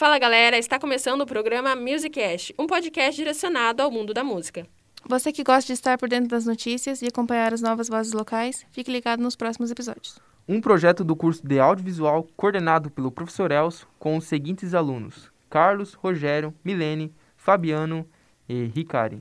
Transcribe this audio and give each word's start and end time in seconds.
Fala 0.00 0.18
galera, 0.18 0.56
está 0.56 0.78
começando 0.78 1.20
o 1.20 1.26
programa 1.26 1.76
Musicast, 1.76 2.54
um 2.58 2.66
podcast 2.66 3.14
direcionado 3.14 3.82
ao 3.82 3.90
mundo 3.90 4.14
da 4.14 4.24
música. 4.24 4.66
Você 5.06 5.30
que 5.30 5.44
gosta 5.44 5.66
de 5.66 5.74
estar 5.74 5.98
por 5.98 6.08
dentro 6.08 6.30
das 6.30 6.46
notícias 6.46 7.02
e 7.02 7.06
acompanhar 7.06 7.52
as 7.52 7.60
novas 7.60 7.86
vozes 7.86 8.14
locais, 8.14 8.64
fique 8.70 8.90
ligado 8.90 9.22
nos 9.22 9.36
próximos 9.36 9.70
episódios. 9.70 10.18
Um 10.48 10.58
projeto 10.58 11.04
do 11.04 11.14
curso 11.14 11.46
de 11.46 11.60
audiovisual 11.60 12.26
coordenado 12.34 12.90
pelo 12.90 13.12
professor 13.12 13.52
Elcio 13.52 13.86
com 13.98 14.16
os 14.16 14.24
seguintes 14.24 14.72
alunos: 14.72 15.30
Carlos, 15.50 15.92
Rogério, 15.92 16.54
Milene, 16.64 17.12
Fabiano 17.36 18.08
e 18.48 18.64
Ricari. 18.74 19.20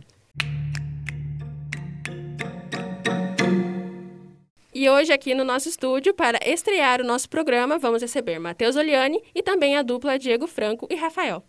E 4.79 4.89
hoje 4.89 5.11
aqui 5.11 5.35
no 5.35 5.43
nosso 5.43 5.67
estúdio, 5.67 6.13
para 6.13 6.39
estrear 6.49 7.01
o 7.01 7.03
nosso 7.03 7.29
programa, 7.29 7.77
vamos 7.77 8.01
receber 8.01 8.39
Matheus 8.39 8.77
Oliani 8.77 9.21
e 9.35 9.43
também 9.43 9.75
a 9.75 9.81
dupla 9.81 10.17
Diego 10.17 10.47
Franco 10.47 10.87
e 10.89 10.95
Rafael. 10.95 11.43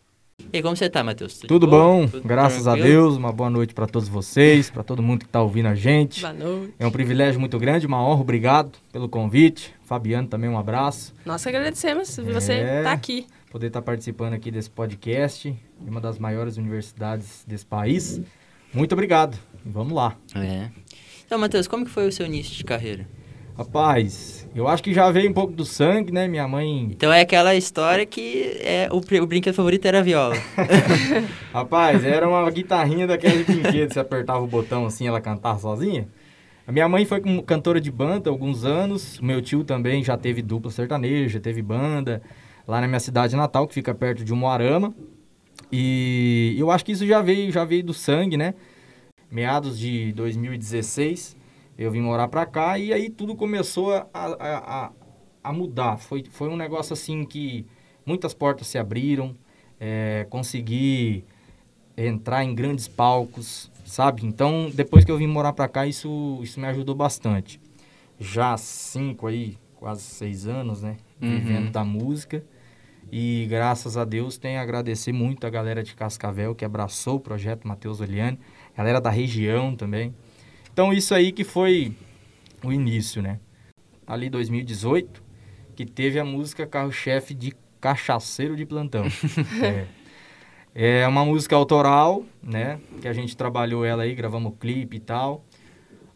E 0.53 0.57
aí, 0.57 0.61
como 0.65 0.75
você 0.75 0.91
tá, 0.91 1.05
Matheus? 1.05 1.39
Tudo 1.39 1.65
bom? 1.65 2.09
Tudo 2.09 2.27
Graças 2.27 2.66
a 2.66 2.73
tranquilo? 2.73 3.03
Deus. 3.05 3.16
Uma 3.16 3.30
boa 3.30 3.48
noite 3.48 3.73
para 3.73 3.87
todos 3.87 4.09
vocês, 4.09 4.69
para 4.69 4.83
todo 4.83 5.01
mundo 5.01 5.20
que 5.20 5.27
está 5.27 5.41
ouvindo 5.41 5.66
a 5.66 5.77
gente. 5.77 6.23
Boa 6.23 6.33
noite. 6.33 6.75
É 6.77 6.84
um 6.84 6.91
privilégio 6.91 7.39
muito 7.39 7.56
grande, 7.56 7.87
uma 7.87 8.05
honra. 8.05 8.20
Obrigado 8.20 8.73
pelo 8.93 9.09
convite. 9.09 9.73
Fabiano 9.84 10.27
também 10.27 10.51
um 10.51 10.59
abraço. 10.59 11.15
Nós 11.25 11.41
que 11.41 11.51
agradecemos 11.51 12.17
você 12.17 12.55
É. 12.55 12.78
estar 12.78 12.91
aqui. 12.91 13.28
Poder 13.48 13.69
estar 13.69 13.81
participando 13.83 14.33
aqui 14.33 14.51
desse 14.51 14.70
podcast 14.70 15.48
em 15.48 15.89
uma 15.89 16.01
das 16.01 16.19
maiores 16.19 16.56
universidades 16.56 17.45
desse 17.47 17.65
país. 17.65 18.20
Muito 18.75 18.92
obrigado. 18.92 19.39
Vamos 19.65 19.92
lá. 19.92 20.17
É. 20.34 20.69
Então, 21.25 21.39
Matheus, 21.39 21.69
como 21.69 21.84
que 21.84 21.92
foi 21.92 22.09
o 22.09 22.12
seu 22.12 22.27
início 22.27 22.56
de 22.56 22.65
carreira? 22.65 23.06
Rapaz, 23.60 24.48
eu 24.55 24.66
acho 24.66 24.82
que 24.82 24.95
já 24.95 25.10
veio 25.10 25.28
um 25.28 25.34
pouco 25.34 25.52
do 25.52 25.66
sangue, 25.66 26.10
né? 26.10 26.27
Minha 26.27 26.48
mãe 26.48 26.88
Então 26.92 27.12
é 27.12 27.20
aquela 27.20 27.55
história 27.55 28.06
que 28.06 28.56
é 28.62 28.88
o, 28.91 28.96
o 29.23 29.27
brinquedo 29.27 29.55
favorito 29.55 29.84
era 29.84 29.98
a 29.98 30.02
viola. 30.02 30.34
Rapaz, 31.52 32.02
era 32.02 32.27
uma 32.27 32.50
guitarrinha 32.50 33.06
daquele 33.06 33.44
brinquedo, 33.44 33.92
você 33.92 34.00
apertava 34.00 34.41
o 34.41 34.47
botão 34.47 34.86
assim, 34.86 35.06
ela 35.06 35.20
cantava 35.20 35.58
sozinha. 35.58 36.08
A 36.67 36.72
minha 36.72 36.89
mãe 36.89 37.05
foi 37.05 37.20
cantora 37.42 37.78
de 37.83 37.91
banda 37.91 38.30
há 38.30 38.33
alguns 38.33 38.64
anos, 38.64 39.19
o 39.19 39.25
meu 39.27 39.42
tio 39.42 39.62
também 39.62 40.02
já 40.02 40.17
teve 40.17 40.41
dupla 40.41 40.70
sertaneja, 40.70 41.39
teve 41.39 41.61
banda 41.61 42.22
lá 42.67 42.80
na 42.80 42.89
minha 42.89 43.00
cidade 43.00 43.36
natal, 43.36 43.69
que 43.69 43.74
fica 43.74 43.95
perto 43.95 44.24
de 44.24 44.33
Umuarama. 44.33 44.95
E 45.70 46.56
eu 46.58 46.70
acho 46.70 46.83
que 46.83 46.92
isso 46.92 47.06
já 47.06 47.20
veio, 47.20 47.52
já 47.52 47.67
veio 47.67 47.84
do 47.84 47.92
sangue, 47.92 48.39
né? 48.39 48.55
Meados 49.30 49.78
de 49.78 50.14
2016, 50.14 51.36
eu 51.81 51.91
vim 51.91 52.03
morar 52.03 52.28
pra 52.28 52.45
cá 52.45 52.78
e 52.78 52.92
aí 52.92 53.09
tudo 53.09 53.34
começou 53.34 53.95
a, 53.95 54.06
a, 54.12 54.84
a, 54.84 54.92
a 55.42 55.53
mudar. 55.53 55.97
Foi, 55.97 56.23
foi 56.31 56.48
um 56.48 56.56
negócio 56.56 56.92
assim 56.92 57.25
que 57.25 57.67
muitas 58.05 58.34
portas 58.34 58.67
se 58.67 58.77
abriram, 58.77 59.34
é, 59.81 60.27
consegui 60.28 61.25
entrar 61.97 62.45
em 62.45 62.55
grandes 62.55 62.86
palcos, 62.86 63.70
sabe? 63.86 64.27
Então, 64.27 64.70
depois 64.75 65.06
que 65.06 65.11
eu 65.11 65.17
vim 65.17 65.27
morar 65.27 65.55
pra 65.55 65.69
cá, 65.69 65.86
isso, 65.86 66.39
isso 66.42 66.61
me 66.61 66.67
ajudou 66.67 66.95
bastante. 66.95 67.58
Já 68.19 68.53
há 68.53 68.58
cinco 68.58 69.27
aí, 69.27 69.56
quase 69.77 70.03
seis 70.03 70.47
anos, 70.47 70.83
né? 70.83 70.98
Uhum. 71.20 71.31
Vivendo 71.31 71.70
da 71.70 71.83
música. 71.83 72.45
E 73.11 73.47
graças 73.48 73.97
a 73.97 74.05
Deus 74.05 74.36
tenho 74.36 74.61
a 74.61 74.62
agradecer 74.62 75.12
muito 75.12 75.47
a 75.47 75.51
galera 75.51 75.83
de 75.83 75.95
Cascavel 75.95 76.55
que 76.55 76.64
abraçou 76.64 77.17
o 77.17 77.20
projeto 77.20 77.67
Matheus 77.67 78.01
Oliani, 78.01 78.39
galera 78.77 79.01
da 79.01 79.11
região 79.11 79.75
também. 79.75 80.14
Então 80.73 80.93
isso 80.93 81.15
aí 81.15 81.33
que 81.33 81.45
foi 81.45 81.95
o 82.65 82.73
início, 82.73 83.23
né? 83.23 83.39
Ali 84.07 84.29
2018, 84.29 85.23
que 85.75 85.85
teve 85.85 86.19
a 86.19 86.25
música 86.25 86.67
Carro-Chefe 86.67 87.35
de 87.35 87.55
Cachaceiro 87.81 88.57
de 88.57 88.67
Plantão. 88.67 89.05
é. 90.75 91.01
é 91.03 91.09
uma 91.09 91.25
música 91.25 91.57
autoral, 91.57 92.25
né? 92.43 92.81
Que 93.01 93.09
a 93.09 93.13
gente 93.13 93.37
trabalhou 93.37 93.85
ela 93.85 94.03
aí, 94.03 94.15
gravamos 94.15 94.53
o 94.53 94.57
clipe 94.57 94.97
e 94.97 95.01
tal. 95.01 95.45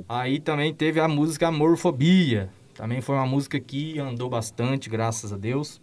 Aí 0.08 0.38
também 0.40 0.74
teve 0.74 1.00
a 1.00 1.08
música 1.08 1.48
Amorfobia. 1.48 2.50
Também 2.74 3.00
foi 3.00 3.14
uma 3.14 3.26
música 3.26 3.58
que 3.60 3.98
andou 3.98 4.28
bastante, 4.28 4.90
graças 4.90 5.32
a 5.32 5.36
Deus. 5.36 5.80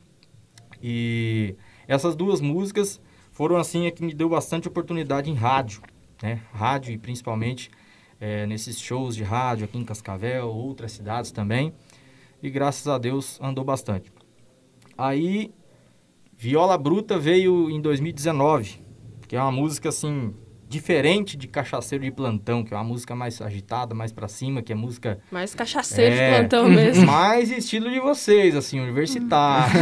E 0.84 1.56
essas 1.88 2.16
duas 2.16 2.42
músicas 2.42 3.02
foram 3.32 3.56
assim 3.56 3.88
a 3.88 3.92
que 3.92 4.04
me 4.04 4.14
deu 4.14 4.30
bastante 4.30 4.68
oportunidade 4.68 5.30
em 5.30 5.34
rádio, 5.34 5.82
né? 6.22 6.42
Rádio 6.54 6.94
e 6.94 6.98
principalmente 6.98 7.72
eh, 8.22 8.46
nesses 8.46 8.80
shows 8.80 9.16
de 9.16 9.24
rádio 9.24 9.66
aqui 9.66 9.78
em 9.78 9.84
Cascavel, 9.84 10.48
outras 10.48 10.94
cidades 10.94 11.32
também. 11.32 11.74
E 12.42 12.50
graças 12.50 12.88
a 12.88 12.98
Deus 12.98 13.38
andou 13.42 13.64
bastante. 13.66 14.12
Aí 14.98 15.52
Viola 16.38 16.78
Bruta 16.78 17.18
veio 17.20 17.70
em 17.70 17.82
2019, 17.82 18.82
que 19.28 19.36
é 19.36 19.42
uma 19.42 19.52
música 19.52 19.90
assim 19.90 20.34
diferente 20.68 21.36
de 21.36 21.48
Cachaceiro 21.50 22.04
de 22.04 22.12
Plantão, 22.12 22.64
que 22.64 22.74
é 22.74 22.78
uma 22.78 22.84
música 22.84 23.14
mais 23.14 23.42
agitada, 23.42 23.94
mais 23.94 24.12
pra 24.14 24.28
cima, 24.30 24.62
que 24.62 24.72
é 24.72 24.76
música 24.76 25.20
Mais 25.30 25.54
cachaceiro 25.54 26.16
É. 26.16 26.32
de 26.32 26.38
plantão 26.40 26.70
mesmo. 26.72 27.06
mais 27.06 27.52
estilo 27.52 27.90
de 27.92 28.00
vocês, 28.00 28.56
assim, 28.56 28.80
universitário. 28.80 29.74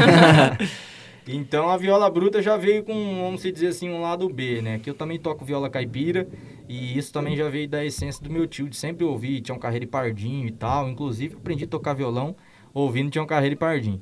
então 1.28 1.70
a 1.70 1.78
viola 1.78 2.10
bruta 2.10 2.42
já 2.42 2.58
veio 2.58 2.84
com, 2.84 2.94
vamos 3.24 3.44
dizer 3.44 3.68
assim, 3.68 3.88
um 3.90 4.02
lado 4.02 4.28
B, 4.30 4.62
né? 4.64 4.80
Que 4.80 4.90
eu 4.90 4.96
também 4.96 5.20
toco 5.20 5.46
viola 5.46 5.70
caipira 5.70 6.28
e 6.70 6.96
isso 6.96 7.12
também 7.12 7.36
já 7.36 7.50
veio 7.50 7.68
da 7.68 7.84
essência 7.84 8.24
do 8.24 8.30
meu 8.30 8.46
tio, 8.46 8.70
de 8.70 8.78
sempre 8.78 9.04
ouvir 9.04 9.42
Tião 9.42 9.58
Carreiro 9.58 9.86
e 9.86 9.88
Pardinho 9.88 10.48
e 10.48 10.52
tal. 10.52 10.88
Inclusive, 10.88 11.36
aprendi 11.36 11.64
a 11.64 11.68
tocar 11.68 11.96
violão 11.96 12.36
ouvindo 12.72 13.10
Tião 13.10 13.26
Carreiro 13.26 13.56
e 13.56 13.58
Pardinho. 13.58 14.00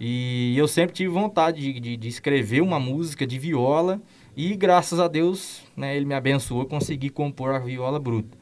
E 0.00 0.58
eu 0.58 0.66
sempre 0.66 0.96
tive 0.96 1.10
vontade 1.10 1.60
de, 1.60 1.78
de, 1.78 1.96
de 1.96 2.08
escrever 2.08 2.60
uma 2.60 2.80
música 2.80 3.24
de 3.24 3.38
viola 3.38 4.02
e 4.36 4.56
graças 4.56 4.98
a 4.98 5.06
Deus, 5.06 5.62
né, 5.76 5.94
ele 5.96 6.04
me 6.04 6.14
abençoou, 6.14 6.64
consegui 6.64 7.08
compor 7.08 7.54
a 7.54 7.60
viola 7.60 8.00
bruta. 8.00 8.36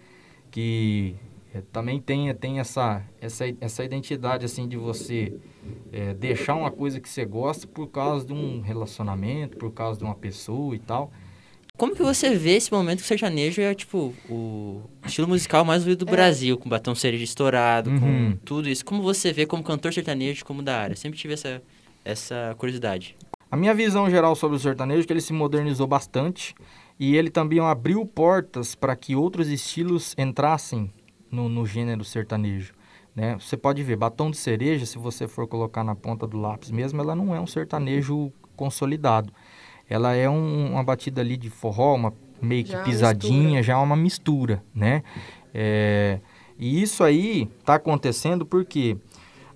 Que 0.51 1.15
é, 1.55 1.61
também 1.71 2.01
tem, 2.01 2.35
tem 2.35 2.61
essa, 2.61 3.03
essa, 3.21 3.45
essa 3.61 3.85
identidade 3.85 4.47
assim 4.47 4.67
de 4.67 4.79
você 4.79 5.35
é, 5.93 6.15
deixar 6.15 6.55
uma 6.55 6.71
coisa 6.71 6.99
que 6.99 7.11
você 7.11 7.27
gosta 7.27 7.67
por 7.67 7.89
causa 7.89 8.25
de 8.25 8.33
um 8.33 8.63
relacionamento, 8.63 9.59
por 9.59 9.71
causa 9.71 9.99
de 9.99 10.05
uma 10.07 10.15
pessoa 10.15 10.75
e 10.75 10.79
tal. 10.79 11.13
Como 11.81 11.95
que 11.95 12.03
você 12.03 12.37
vê 12.37 12.57
esse 12.57 12.71
momento 12.71 12.99
que 12.99 13.05
o 13.05 13.09
sertanejo 13.09 13.63
é, 13.63 13.75
tipo, 13.75 14.13
o 14.29 14.83
estilo 15.07 15.27
musical 15.27 15.65
mais 15.65 15.81
ouvido 15.83 16.05
do 16.05 16.11
Brasil, 16.11 16.59
com 16.59 16.69
batom 16.69 16.95
cereja 16.95 17.25
estourado, 17.25 17.89
Uhum. 17.89 17.99
com 18.33 18.37
tudo 18.45 18.69
isso? 18.69 18.85
Como 18.85 19.03
você 19.03 19.33
vê 19.33 19.47
como 19.47 19.63
cantor 19.63 19.91
sertanejo, 19.91 20.45
como 20.45 20.63
da 20.63 20.77
área? 20.79 20.95
Sempre 20.95 21.19
tive 21.19 21.33
essa, 21.33 21.63
essa 22.05 22.55
curiosidade. 22.59 23.17
A 23.51 23.57
minha 23.57 23.73
visão 23.73 24.11
geral 24.11 24.37
sobre 24.37 24.59
o 24.59 24.61
sertanejo 24.61 25.01
é 25.01 25.07
que 25.07 25.13
ele 25.15 25.23
se 25.23 25.33
modernizou 25.33 25.87
bastante 25.87 26.55
e 26.99 27.17
ele 27.17 27.31
também 27.31 27.61
abriu 27.61 28.05
portas 28.05 28.75
para 28.75 28.95
que 28.95 29.17
outros 29.17 29.49
estilos 29.49 30.15
entrassem 30.19 30.93
no, 31.31 31.49
no 31.49 31.65
gênero 31.65 32.05
sertanejo. 32.05 32.75
Né? 33.17 33.39
Você 33.41 33.57
pode 33.57 33.83
ver, 33.83 33.97
batom 33.97 34.31
de 34.31 34.37
cereja, 34.37 34.85
se 34.85 34.99
você 34.99 35.27
for 35.27 35.49
colocar 35.49 35.83
na 35.83 35.95
ponta 35.95 36.27
do 36.27 36.37
lápis 36.39 36.71
mesmo, 36.71 37.01
ela 37.01 37.15
não 37.17 37.35
é 37.35 37.41
um 37.41 37.47
sertanejo 37.47 38.31
consolidado. 38.55 39.33
Ela 39.91 40.15
é 40.15 40.31
um- 40.31 40.73
uma 40.73 40.83
batida 40.85 41.21
ali 41.21 41.37
de 41.37 41.51
forró, 41.51 41.95
uma 41.97 42.13
meio 42.41 42.65
que 42.65 42.71
Já 42.73 42.83
pisadinha, 42.83 43.43
mistura. 43.43 43.63
já 43.65 43.73
é 43.75 43.77
uma 43.77 43.97
mistura, 43.97 44.63
né? 44.75 45.03
É, 45.53 46.21
e 46.59 46.81
isso 46.81 47.03
aí 47.05 47.51
está 47.59 47.75
acontecendo 47.75 48.47
porque 48.47 48.97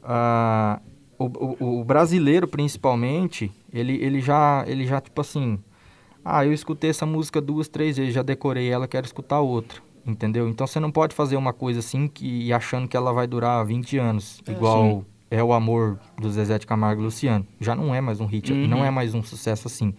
ah, 0.02 0.80
o, 1.18 1.24
o- 1.64 1.80
o 1.80 1.84
brasileiro, 1.84 2.46
principalmente, 2.48 3.50
ele, 3.72 3.94
ele, 4.02 4.20
já, 4.20 4.64
ele 4.66 4.86
já, 4.86 5.00
tipo 5.00 5.20
assim... 5.20 5.58
Ah, 6.24 6.44
eu 6.44 6.52
escutei 6.54 6.88
essa 6.90 7.04
música 7.04 7.38
duas, 7.40 7.68
três 7.68 7.96
vezes, 7.98 8.14
já 8.14 8.22
decorei 8.22 8.70
ela, 8.70 8.88
quero 8.88 9.04
escutar 9.06 9.40
outra. 9.40 9.80
Entendeu? 10.06 10.48
Então 10.48 10.66
você 10.66 10.80
não 10.80 10.90
pode 10.90 11.14
fazer 11.14 11.36
uma 11.36 11.52
coisa 11.52 11.80
assim 11.80 12.06
que, 12.08 12.50
achando 12.52 12.88
que 12.88 12.96
ela 12.96 13.12
vai 13.12 13.26
durar 13.26 13.64
20 13.64 13.96
anos. 13.98 14.40
É. 14.46 14.52
igual 14.52 15.04
é 15.30 15.42
o 15.42 15.52
amor 15.52 15.98
do 16.20 16.30
Zezé 16.30 16.58
de 16.58 16.66
Camargo 16.66 17.00
e 17.02 17.04
Luciano. 17.04 17.46
Já 17.60 17.74
não 17.74 17.94
é 17.94 18.00
mais 18.00 18.20
um 18.20 18.26
hit, 18.26 18.52
Uhum. 18.52 18.66
não 18.68 18.84
é 18.84 18.90
mais 18.90 19.14
um 19.14 19.22
sucesso 19.22 19.66
assim, 19.68 19.94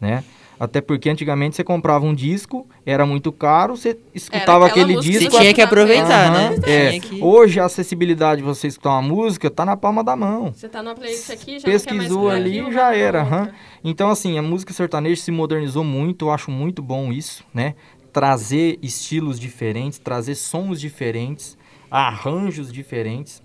né? 0.00 0.24
Até 0.58 0.82
porque 0.82 1.08
antigamente 1.08 1.56
você 1.56 1.64
comprava 1.64 2.04
um 2.04 2.14
disco, 2.14 2.68
era 2.84 3.06
muito 3.06 3.32
caro, 3.32 3.76
você 3.78 3.98
escutava 4.14 4.66
aquele 4.66 4.94
Você 4.94 5.00
disco. 5.08 5.24
Disco 5.24 5.38
tinha 5.40 5.54
que 5.54 5.62
aproveitar, 5.62 6.30
Aham, 6.30 6.50
né? 6.50 6.56
é. 6.66 7.00
Hoje 7.18 7.58
a 7.58 7.64
acessibilidade 7.64 8.42
de 8.42 8.46
você 8.46 8.68
escutar 8.68 8.90
uma 8.90 9.00
música 9.02 9.50
tá 9.50 9.64
na 9.64 9.74
palma 9.74 10.04
da 10.04 10.14
mão. 10.14 10.52
Você 10.52 10.68
tá 10.68 10.82
numa 10.82 10.94
playlist 10.94 11.30
aqui, 11.30 11.58
já 11.58 11.64
Pesquisou 11.64 12.28
ali, 12.28 12.70
já 12.72 12.94
era, 12.94 13.22
aham. 13.22 13.48
Então, 13.82 14.10
assim, 14.10 14.36
a 14.38 14.42
música 14.42 14.72
sertaneja 14.74 15.22
se 15.22 15.30
modernizou 15.30 15.82
muito, 15.82 16.26
eu 16.26 16.30
acho 16.30 16.50
muito 16.50 16.82
bom 16.82 17.10
isso, 17.10 17.42
né? 17.54 17.74
Trazer 18.12 18.78
estilos 18.82 19.40
diferentes, 19.40 19.98
trazer 19.98 20.34
sons 20.34 20.78
diferentes, 20.78 21.56
arranjos 21.90 22.70
diferentes, 22.70 23.42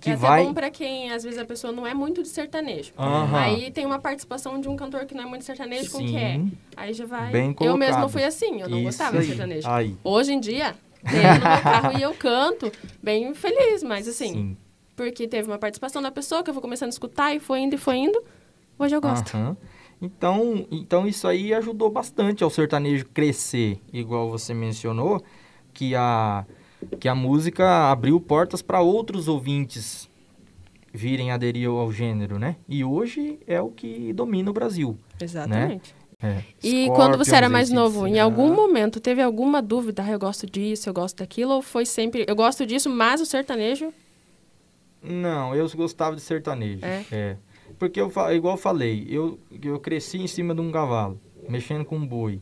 que 0.00 0.10
é 0.10 0.12
até 0.12 0.20
vai... 0.20 0.44
bom 0.44 0.54
pra 0.54 0.70
quem, 0.70 1.10
às 1.10 1.24
vezes, 1.24 1.38
a 1.38 1.44
pessoa 1.44 1.72
não 1.72 1.86
é 1.86 1.94
muito 1.94 2.22
de 2.22 2.28
sertanejo. 2.28 2.92
Aí 2.96 3.70
tem 3.70 3.86
uma 3.86 3.98
participação 3.98 4.60
de 4.60 4.68
um 4.68 4.76
cantor 4.76 5.06
que 5.06 5.14
não 5.14 5.24
é 5.24 5.26
muito 5.26 5.44
sertanejo 5.44 5.90
com 5.90 5.98
que 5.98 6.16
é. 6.16 6.40
Aí 6.76 6.92
já 6.92 7.06
vai... 7.06 7.30
Bem 7.30 7.48
eu 7.48 7.54
colocado. 7.54 8.08
fui 8.08 8.24
assim, 8.24 8.60
eu 8.60 8.68
não 8.68 8.78
Isso 8.78 8.86
gostava 8.86 9.16
aí. 9.18 9.22
de 9.22 9.28
sertanejo. 9.28 9.68
Aí, 9.68 9.96
Hoje 10.04 10.32
em 10.32 10.40
dia, 10.40 10.74
tenho 11.04 11.22
no 11.22 11.40
meu 11.40 11.62
carro 11.62 11.98
e 11.98 12.02
eu 12.02 12.14
canto, 12.14 12.70
bem 13.02 13.32
feliz, 13.34 13.82
mas 13.82 14.08
assim, 14.08 14.32
sim. 14.32 14.56
porque 14.94 15.26
teve 15.26 15.48
uma 15.48 15.58
participação 15.58 16.02
da 16.02 16.10
pessoa 16.10 16.42
que 16.42 16.50
eu 16.50 16.54
vou 16.54 16.62
começando 16.62 16.88
a 16.88 16.90
escutar 16.90 17.34
e 17.34 17.40
foi 17.40 17.60
indo 17.60 17.74
e 17.74 17.78
foi 17.78 17.96
indo. 17.96 18.22
Hoje 18.78 18.94
eu 18.94 19.00
gosto. 19.00 19.36
Então, 20.00 20.66
então 20.70 21.06
isso 21.06 21.26
aí 21.26 21.54
ajudou 21.54 21.90
bastante 21.90 22.44
ao 22.44 22.50
sertanejo 22.50 23.06
crescer, 23.06 23.80
igual 23.92 24.28
você 24.28 24.52
mencionou, 24.52 25.22
que 25.72 25.94
a, 25.94 26.44
que 26.98 27.08
a 27.08 27.14
música 27.14 27.90
abriu 27.90 28.20
portas 28.20 28.62
para 28.62 28.80
outros 28.80 29.28
ouvintes 29.28 30.08
virem 30.92 31.30
aderir 31.30 31.68
ao 31.68 31.92
gênero, 31.92 32.38
né? 32.38 32.56
E 32.68 32.82
hoje 32.82 33.38
é 33.46 33.60
o 33.60 33.68
que 33.68 34.12
domina 34.12 34.50
o 34.50 34.54
Brasil. 34.54 34.96
Exatamente. 35.20 35.94
É. 36.22 36.42
E 36.62 36.88
quando 36.94 37.18
você 37.18 37.36
era 37.36 37.48
mais 37.48 37.70
novo, 37.70 38.06
em 38.06 38.18
algum 38.18 38.54
momento 38.54 38.98
teve 38.98 39.20
alguma 39.20 39.60
dúvida? 39.60 40.02
Ah, 40.02 40.10
eu 40.10 40.18
gosto 40.18 40.46
disso, 40.46 40.88
eu 40.88 40.94
gosto 40.94 41.18
daquilo? 41.18 41.52
Ou 41.52 41.62
foi 41.62 41.84
sempre, 41.84 42.24
eu 42.26 42.34
gosto 42.34 42.64
disso, 42.64 42.88
mas 42.88 43.20
o 43.20 43.26
sertanejo? 43.26 43.92
Não, 45.02 45.54
eu 45.54 45.68
gostava 45.76 46.16
de 46.16 46.22
sertanejo. 46.22 46.80
É? 46.84 47.36
Porque, 47.78 48.00
eu, 48.00 48.10
igual 48.32 48.54
eu 48.54 48.58
falei, 48.58 49.06
eu, 49.10 49.38
eu 49.62 49.78
cresci 49.78 50.18
em 50.18 50.26
cima 50.26 50.54
de 50.54 50.60
um 50.62 50.72
cavalo, 50.72 51.20
mexendo 51.48 51.84
com 51.84 51.96
um 51.96 52.06
boi. 52.06 52.40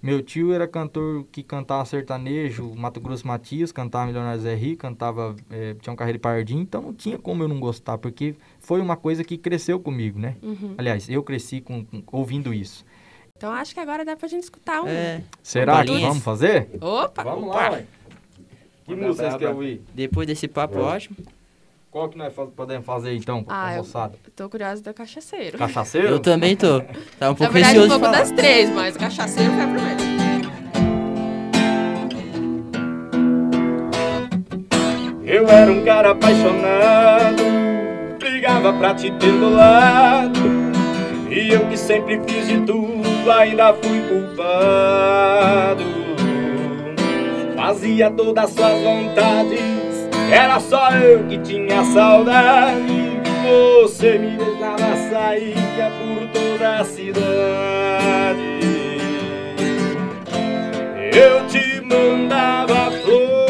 Meu 0.00 0.22
tio 0.22 0.52
era 0.52 0.68
cantor 0.68 1.24
que 1.32 1.42
cantava 1.42 1.84
sertanejo, 1.84 2.72
Mato 2.76 3.00
Grosso 3.00 3.26
Matias, 3.26 3.72
cantava 3.72 4.06
Milionário 4.06 4.40
Zé 4.40 4.54
Rico, 4.54 4.82
cantava, 4.82 5.34
eh, 5.50 5.74
tinha 5.80 5.92
um 5.92 5.96
carreira 5.96 6.18
de 6.18 6.22
Pardim, 6.22 6.58
então 6.60 6.80
não 6.80 6.94
tinha 6.94 7.18
como 7.18 7.42
eu 7.42 7.48
não 7.48 7.58
gostar, 7.58 7.98
porque 7.98 8.36
foi 8.60 8.80
uma 8.80 8.96
coisa 8.96 9.24
que 9.24 9.36
cresceu 9.36 9.80
comigo, 9.80 10.16
né? 10.20 10.36
Uhum. 10.40 10.74
Aliás, 10.78 11.08
eu 11.08 11.20
cresci 11.22 11.60
com, 11.60 11.84
com- 11.84 12.02
ouvindo 12.12 12.54
isso. 12.54 12.84
Então 13.36 13.52
acho 13.52 13.74
que 13.74 13.80
agora 13.80 14.04
dá 14.04 14.16
pra 14.16 14.28
gente 14.28 14.44
escutar 14.44 14.82
um. 14.82 14.88
É, 14.88 15.22
Será 15.42 15.84
que 15.84 15.90
vamos 16.00 16.22
fazer? 16.22 16.68
Opa! 16.80 17.24
Vamos 17.24 17.48
opa. 17.48 17.56
lá, 17.56 17.70
ué. 17.72 17.86
Que 18.84 18.94
música 18.94 19.14
vocês 19.28 19.36
querem 19.36 19.54
ouvir? 19.54 19.82
depois 19.94 20.26
desse 20.28 20.46
papo 20.46 20.78
ótimo. 20.78 21.16
Qual 21.90 22.08
que 22.10 22.18
nós 22.18 22.32
podemos 22.54 22.84
fazer 22.84 23.14
então 23.14 23.42
com 23.42 23.50
Ah, 23.50 23.68
a 23.68 23.72
eu- 23.72 23.78
moçada? 23.78 24.14
Tô 24.36 24.48
curiosa 24.48 24.82
do 24.82 24.92
cachaceiro. 24.92 25.56
Cachaceiro? 25.56 26.08
Eu 26.08 26.20
também 26.20 26.54
tô. 26.54 26.80
Tá 27.18 27.26
um 27.26 27.30
Na 27.30 27.34
pouco 27.34 27.52
verdade, 27.52 27.78
um 27.78 27.88
pouco 27.88 28.04
falar. 28.04 28.18
das 28.18 28.30
três, 28.32 28.68
mas 28.70 28.94
o 28.94 28.98
cachaceiro 28.98 29.52
foi 29.52 29.62
a 29.62 29.66
primeira. 29.66 29.98
Eu 35.24 35.46
era 35.48 35.70
um 35.70 35.84
cara 35.84 36.10
apaixonado, 36.12 37.42
brigava 38.18 38.72
pra 38.72 38.94
te 38.94 39.10
ter 39.12 39.32
do 39.32 39.50
lado. 39.54 40.40
E 41.30 41.50
eu 41.52 41.66
que 41.68 41.76
sempre 41.76 42.20
fiz 42.26 42.48
de 42.48 42.60
tudo, 42.64 43.30
ainda 43.30 43.74
fui 43.74 44.00
culpado. 44.08 45.84
Fazia 47.54 48.10
todas 48.10 48.44
as 48.44 48.50
suas 48.52 48.82
vontades, 48.82 49.60
era 50.30 50.60
só 50.60 50.90
eu 50.90 51.24
que 51.24 51.38
tinha 51.38 51.84
saudade. 51.84 53.18
Você 53.42 54.18
me 54.18 54.36
deixava 54.36 54.96
sair 55.10 55.54
por 55.98 56.28
toda 56.28 56.76
a 56.78 56.84
cidade. 56.84 57.28
Eu 61.14 61.46
te 61.46 61.80
mandava 61.80 62.90
flores 63.02 63.48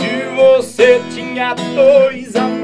e 0.00 0.34
você 0.34 1.00
tinha 1.14 1.54
dois 1.54 2.34
amores. 2.34 2.60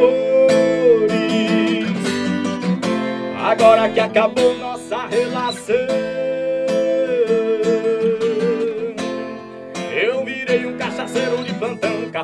Agora 3.42 3.88
que 3.88 4.00
acabou 4.00 4.55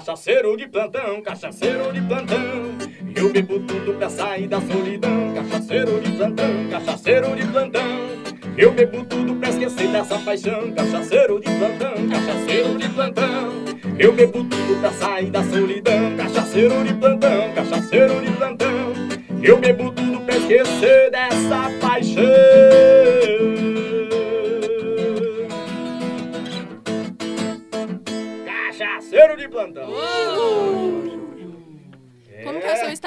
cachaceiro 0.02 0.56
de 0.56 0.66
plantão, 0.66 1.22
cachaceiro 1.22 1.92
de 1.92 2.00
plantão. 2.00 2.74
Eu 3.14 3.32
bebo 3.32 3.60
tudo 3.60 3.94
pra 3.94 4.10
sair 4.10 4.48
da 4.48 4.60
solidão, 4.60 5.32
cachaceiro 5.32 6.00
de 6.00 6.10
plantão, 6.10 6.68
cachaceiro 6.68 7.36
de 7.36 7.46
plantão. 7.46 7.98
Eu 8.58 8.72
bebo 8.72 9.04
tudo 9.04 9.36
pra 9.36 9.50
esquecer 9.50 9.86
dessa 9.92 10.18
paixão, 10.18 10.72
cachaceiro 10.72 11.38
de 11.38 11.48
plantão, 11.56 12.08
cachaceiro 12.08 12.78
de 12.78 12.88
plantão. 12.88 13.52
Eu 13.96 14.12
bebo 14.12 14.42
tudo 14.42 14.80
pra 14.80 14.90
sair 14.90 15.30
da 15.30 15.44
solidão, 15.44 16.16
cachaceiro 16.16 16.84
de 16.84 16.94
plantão, 16.94 17.52
cachaceiro 17.54 18.20
de 18.20 18.32
plantão. 18.32 18.92
Eu 19.40 19.58
bebo 19.58 19.92
tudo 19.92 20.20
pra 20.22 20.36
esquecer 20.36 21.12
dessa 21.12 21.70
paixão. 21.80 22.91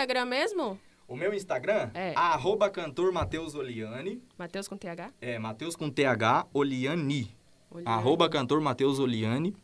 Instagram 0.05 0.25
mesmo? 0.25 0.79
O 1.07 1.15
meu 1.15 1.33
Instagram 1.33 1.89
É. 1.95 2.13
arroba 2.15 2.69
cantor 2.69 3.11
Matheus 3.11 3.55
Oliane. 3.55 4.21
Matheus 4.37 4.67
com 4.67 4.77
TH? 4.77 5.11
É, 5.19 5.39
Matheus 5.39 5.75
com 5.75 5.89
TH, 5.89 6.45
Oliane. 6.53 7.35
Oliane. 7.71 7.87
Arroba 7.87 8.29
cantor 8.29 8.61
Matheus 8.61 8.99
Oliane. 8.99 9.55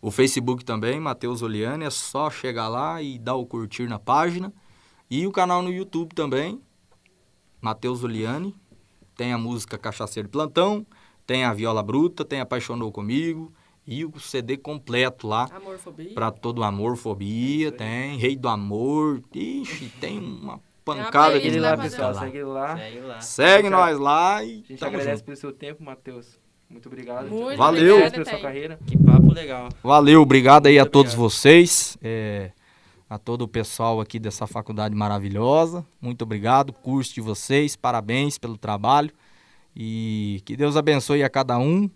O 0.00 0.10
Facebook 0.10 0.64
também, 0.64 0.98
Matheus 0.98 1.42
Oliane. 1.42 1.84
É 1.84 1.90
só 1.90 2.30
chegar 2.30 2.68
lá 2.68 3.02
e 3.02 3.18
dar 3.18 3.34
o 3.34 3.44
curtir 3.44 3.86
na 3.86 3.98
página. 3.98 4.50
E 5.10 5.26
o 5.26 5.30
canal 5.32 5.60
no 5.60 5.70
YouTube 5.70 6.14
também, 6.14 6.58
Matheus 7.60 8.02
Oliane. 8.02 8.56
Tem 9.14 9.30
a 9.34 9.36
música 9.38 9.76
Cachaceiro 9.76 10.26
de 10.26 10.32
Plantão, 10.32 10.86
tem 11.26 11.44
a 11.44 11.52
Viola 11.52 11.82
Bruta, 11.82 12.24
tem 12.24 12.40
Apaixonou 12.40 12.90
Comigo. 12.90 13.52
E 13.86 14.04
o 14.04 14.18
CD 14.18 14.56
completo 14.56 15.26
lá. 15.26 15.48
Amorfobia. 15.54 16.14
Pra 16.14 16.30
todo 16.30 16.62
amor, 16.64 16.96
fobia, 16.96 17.70
tem 17.70 18.16
Rei 18.16 18.34
do 18.36 18.48
Amor. 18.48 19.22
Ixi, 19.34 19.92
tem 20.00 20.18
uma 20.18 20.58
pancada 20.84 21.38
de 21.38 21.44
Segue 21.46 21.60
lá, 21.60 21.76
pessoal. 21.76 22.12
lá. 22.14 22.20
Segue 22.20 22.42
lá. 22.42 22.76
Segue 22.78 23.00
lá. 23.00 23.20
Segue 23.20 23.70
nós 23.70 23.98
lá 23.98 24.42
e 24.44 24.64
A 24.64 24.72
gente 24.72 24.84
agradece 24.84 25.10
junto. 25.16 25.24
pelo 25.24 25.36
seu 25.36 25.52
tempo, 25.52 25.82
Matheus. 25.84 26.38
Muito 26.70 26.86
obrigado. 26.88 27.28
Muito 27.28 27.58
Valeu. 27.58 27.96
obrigada, 27.96 28.10
pela 28.24 28.24
sua 28.24 28.40
carreira. 28.40 28.78
Que 28.86 28.96
papo 28.96 29.32
legal. 29.34 29.68
Valeu, 29.82 30.22
obrigado 30.22 30.66
aí 30.66 30.78
a 30.78 30.82
Muito 30.82 30.92
todos 30.92 31.12
obrigado. 31.12 31.30
vocês, 31.30 31.98
é, 32.02 32.50
a 33.08 33.18
todo 33.18 33.42
o 33.42 33.48
pessoal 33.48 34.00
aqui 34.00 34.18
dessa 34.18 34.46
faculdade 34.46 34.94
maravilhosa. 34.94 35.84
Muito 36.00 36.22
obrigado, 36.22 36.72
curso 36.72 37.12
de 37.14 37.20
vocês, 37.20 37.76
parabéns 37.76 38.38
pelo 38.38 38.56
trabalho 38.56 39.10
e 39.76 40.40
que 40.44 40.56
Deus 40.56 40.74
abençoe 40.76 41.22
a 41.22 41.28
cada 41.28 41.58
um. 41.58 41.88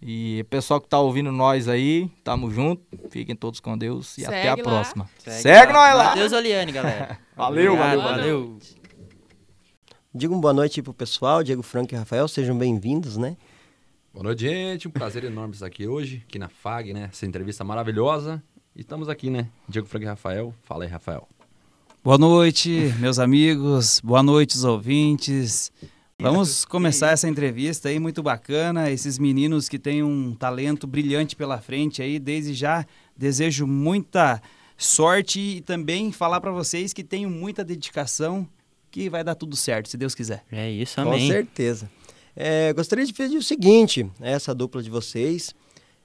E 0.00 0.44
pessoal 0.50 0.80
que 0.80 0.88
tá 0.88 0.98
ouvindo 1.00 1.32
nós 1.32 1.68
aí, 1.68 2.10
tamo 2.22 2.50
junto, 2.50 2.82
fiquem 3.08 3.34
todos 3.34 3.60
com 3.60 3.76
Deus 3.78 4.18
e 4.18 4.22
Segue 4.22 4.34
até 4.36 4.48
a 4.48 4.54
lá. 4.56 4.62
próxima. 4.62 5.10
Segue, 5.18 5.72
nós 5.72 5.96
lá! 5.96 6.04
Matheus 6.10 6.32
Oliane, 6.32 6.70
galera. 6.72 7.18
Valeu, 7.34 7.72
Obrigado, 7.72 8.02
valeu. 8.02 8.16
valeu. 8.16 8.58
Diga 10.14 10.32
uma 10.32 10.40
boa 10.40 10.54
noite 10.54 10.80
pro 10.82 10.94
pessoal, 10.94 11.42
Diego 11.42 11.62
Franco 11.62 11.94
e 11.94 11.96
Rafael, 11.98 12.26
sejam 12.28 12.56
bem-vindos, 12.56 13.16
né? 13.16 13.36
Boa 14.12 14.24
noite, 14.24 14.42
gente. 14.48 14.88
Um 14.88 14.90
prazer 14.90 15.24
enorme 15.24 15.52
estar 15.54 15.66
aqui 15.66 15.86
hoje, 15.86 16.22
aqui 16.26 16.38
na 16.38 16.48
FAG, 16.48 16.94
né? 16.94 17.08
Essa 17.12 17.26
entrevista 17.26 17.62
maravilhosa. 17.64 18.42
E 18.74 18.80
estamos 18.80 19.08
aqui, 19.10 19.28
né? 19.28 19.48
Diego 19.68 19.86
Franco 19.86 20.04
e 20.04 20.08
Rafael. 20.08 20.54
Fala 20.62 20.84
aí, 20.84 20.90
Rafael. 20.90 21.28
Boa 22.02 22.16
noite, 22.16 22.94
meus 22.98 23.18
amigos. 23.18 24.00
Boa 24.02 24.22
noite, 24.22 24.56
os 24.56 24.64
ouvintes. 24.64 25.70
Vamos 26.20 26.64
começar 26.64 27.10
essa 27.10 27.28
entrevista 27.28 27.90
aí 27.90 27.98
muito 27.98 28.22
bacana. 28.22 28.90
Esses 28.90 29.18
meninos 29.18 29.68
que 29.68 29.78
têm 29.78 30.02
um 30.02 30.34
talento 30.34 30.86
brilhante 30.86 31.36
pela 31.36 31.60
frente 31.60 32.00
aí, 32.00 32.18
desde 32.18 32.54
já 32.54 32.86
desejo 33.14 33.66
muita 33.66 34.40
sorte 34.78 35.38
e 35.38 35.60
também 35.60 36.10
falar 36.10 36.40
para 36.40 36.50
vocês 36.50 36.94
que 36.94 37.04
tenham 37.04 37.30
muita 37.30 37.62
dedicação, 37.62 38.48
que 38.90 39.10
vai 39.10 39.22
dar 39.22 39.34
tudo 39.34 39.54
certo, 39.56 39.90
se 39.90 39.98
Deus 39.98 40.14
quiser. 40.14 40.42
É 40.50 40.70
isso, 40.70 40.94
Com 40.94 41.02
amém. 41.02 41.28
certeza. 41.30 41.90
É, 42.34 42.72
gostaria 42.72 43.04
de 43.04 43.12
pedir 43.12 43.36
o 43.36 43.42
seguinte, 43.42 44.10
essa 44.18 44.54
dupla 44.54 44.82
de 44.82 44.88
vocês, 44.88 45.54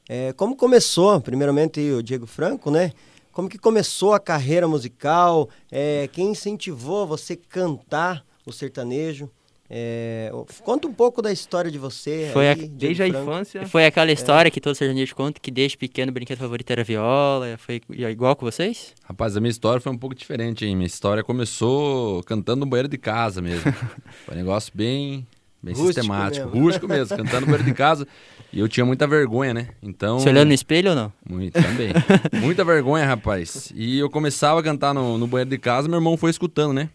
é, 0.09 0.33
como 0.33 0.57
começou, 0.57 1.21
primeiramente 1.21 1.79
o 1.89 2.03
Diego 2.03 2.27
Franco, 2.27 2.69
né? 2.69 2.91
Como 3.31 3.47
que 3.47 3.57
começou 3.57 4.13
a 4.13 4.19
carreira 4.19 4.67
musical? 4.67 5.49
É, 5.71 6.09
quem 6.11 6.31
incentivou 6.31 7.07
você 7.07 7.37
cantar 7.37 8.25
o 8.45 8.51
sertanejo? 8.51 9.29
É, 9.73 10.29
conta 10.65 10.85
um 10.85 10.93
pouco 10.93 11.21
da 11.21 11.31
história 11.31 11.71
de 11.71 11.77
você. 11.77 12.29
Foi 12.33 12.45
aí, 12.49 12.65
a- 12.65 12.67
Desde 12.69 13.03
a 13.03 13.07
infância. 13.07 13.65
Foi 13.65 13.85
aquela 13.85 14.11
história 14.11 14.51
que 14.51 14.59
todo 14.59 14.75
sertanejo 14.75 15.15
conta 15.15 15.39
que 15.39 15.49
desde 15.49 15.77
pequeno 15.77 16.09
o 16.09 16.13
brinquedo 16.13 16.39
favorito 16.39 16.69
era 16.71 16.83
viola. 16.83 17.57
Foi 17.57 17.81
igual 17.89 18.35
com 18.35 18.45
vocês? 18.45 18.93
Rapaz, 19.05 19.37
a 19.37 19.39
minha 19.39 19.49
história 19.49 19.79
foi 19.79 19.89
um 19.93 19.97
pouco 19.97 20.13
diferente, 20.13 20.65
hein? 20.65 20.75
Minha 20.75 20.87
história 20.87 21.23
começou 21.23 22.21
cantando 22.23 22.59
no 22.59 22.65
banheiro 22.65 22.89
de 22.89 22.97
casa 22.97 23.41
mesmo. 23.41 23.71
Foi 24.25 24.35
um 24.35 24.37
negócio 24.37 24.73
bem, 24.75 25.25
bem 25.63 25.73
Rústico 25.73 25.93
sistemático. 25.93 26.45
mesmo. 26.47 26.61
Rústico 26.61 26.87
mesmo, 26.89 27.15
cantando 27.17 27.39
no 27.41 27.45
banheiro 27.45 27.63
de 27.63 27.73
casa. 27.73 28.05
E 28.51 28.59
eu 28.59 28.67
tinha 28.67 28.85
muita 28.85 29.07
vergonha, 29.07 29.53
né? 29.53 29.69
Então... 29.81 30.19
Se 30.19 30.27
olhando 30.27 30.49
no 30.49 30.53
espelho 30.53 30.89
ou 30.89 30.95
não? 30.97 31.13
Muito, 31.29 31.53
também. 31.53 31.93
Muita 32.41 32.65
vergonha, 32.65 33.05
rapaz. 33.05 33.71
E 33.73 33.97
eu 33.97 34.09
começava 34.09 34.59
a 34.59 34.63
cantar 34.63 34.93
no, 34.93 35.17
no 35.17 35.27
banheiro 35.27 35.49
de 35.49 35.57
casa, 35.57 35.87
meu 35.87 35.97
irmão 35.97 36.17
foi 36.17 36.29
escutando, 36.29 36.73
né? 36.73 36.89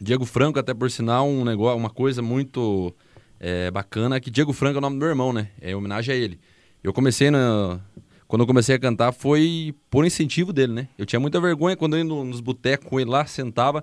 Diego 0.00 0.24
Franco, 0.24 0.58
até 0.58 0.72
por 0.74 0.90
sinal, 0.90 1.28
um 1.28 1.44
negócio, 1.44 1.76
uma 1.78 1.90
coisa 1.90 2.22
muito 2.22 2.94
é, 3.40 3.70
bacana, 3.70 4.20
que 4.20 4.30
Diego 4.30 4.52
Franco 4.52 4.76
é 4.76 4.78
o 4.78 4.80
nome 4.80 4.96
do 4.96 5.00
meu 5.00 5.08
irmão, 5.08 5.32
né? 5.32 5.50
É 5.60 5.74
homenagem 5.74 6.14
a 6.14 6.16
ele. 6.16 6.38
Eu 6.82 6.92
comecei 6.92 7.30
na... 7.30 7.80
Quando 8.26 8.42
eu 8.42 8.46
comecei 8.46 8.74
a 8.74 8.78
cantar 8.78 9.10
foi 9.12 9.74
por 9.88 10.04
incentivo 10.04 10.52
dele, 10.52 10.72
né? 10.72 10.88
Eu 10.98 11.06
tinha 11.06 11.18
muita 11.18 11.40
vergonha 11.40 11.74
quando 11.76 11.94
eu 11.94 12.00
ia 12.00 12.04
no- 12.04 12.24
nos 12.24 12.40
botecos 12.40 12.86
com 12.86 13.00
ele 13.00 13.08
lá, 13.10 13.24
sentava 13.26 13.82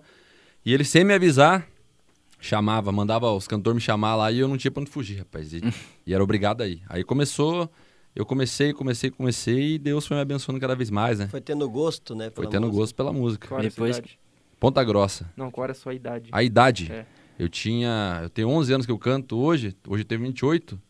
E 0.63 0.71
ele 0.73 0.83
sem 0.83 1.03
me 1.03 1.13
avisar, 1.13 1.67
chamava, 2.39 2.91
mandava 2.91 3.31
os 3.31 3.47
cantores 3.47 3.75
me 3.75 3.81
chamar 3.81 4.15
lá 4.15 4.31
e 4.31 4.39
eu 4.39 4.47
não 4.47 4.55
tinha 4.57 4.71
pra 4.71 4.81
onde 4.81 4.91
fugir, 4.91 5.17
rapaz. 5.19 5.51
E, 5.53 5.61
e 6.05 6.13
era 6.13 6.23
obrigado 6.23 6.61
aí. 6.61 6.81
Aí 6.87 7.03
começou, 7.03 7.69
eu 8.15 8.25
comecei, 8.25 8.71
comecei, 8.71 9.09
comecei 9.09 9.73
e 9.75 9.79
Deus 9.79 10.05
foi 10.05 10.15
me 10.15 10.21
abençoando 10.21 10.59
cada 10.59 10.75
vez 10.75 10.89
mais, 10.91 11.17
né? 11.19 11.27
Foi 11.27 11.41
tendo 11.41 11.67
gosto, 11.69 12.13
né? 12.15 12.29
Foi 12.33 12.45
tendo 12.47 12.67
música. 12.67 12.79
gosto 12.79 12.95
pela 12.95 13.11
música. 13.11 13.47
Sua 13.47 13.61
Depois-? 13.61 14.01
Ponta 14.59 14.83
Grossa. 14.83 15.29
Não, 15.35 15.51
qual 15.51 15.65
era 15.65 15.71
a 15.71 15.75
sua 15.75 15.93
idade? 15.93 16.29
A 16.31 16.41
idade. 16.43 16.91
É. 16.91 17.05
Eu 17.37 17.49
tinha. 17.49 18.19
Eu 18.23 18.29
tenho 18.29 18.49
11 18.49 18.73
anos 18.73 18.85
que 18.85 18.91
eu 18.91 18.97
canto 18.97 19.37
hoje. 19.37 19.75
Hoje 19.87 20.03
eu 20.03 20.07
tenho 20.07 20.21
28. 20.21 20.81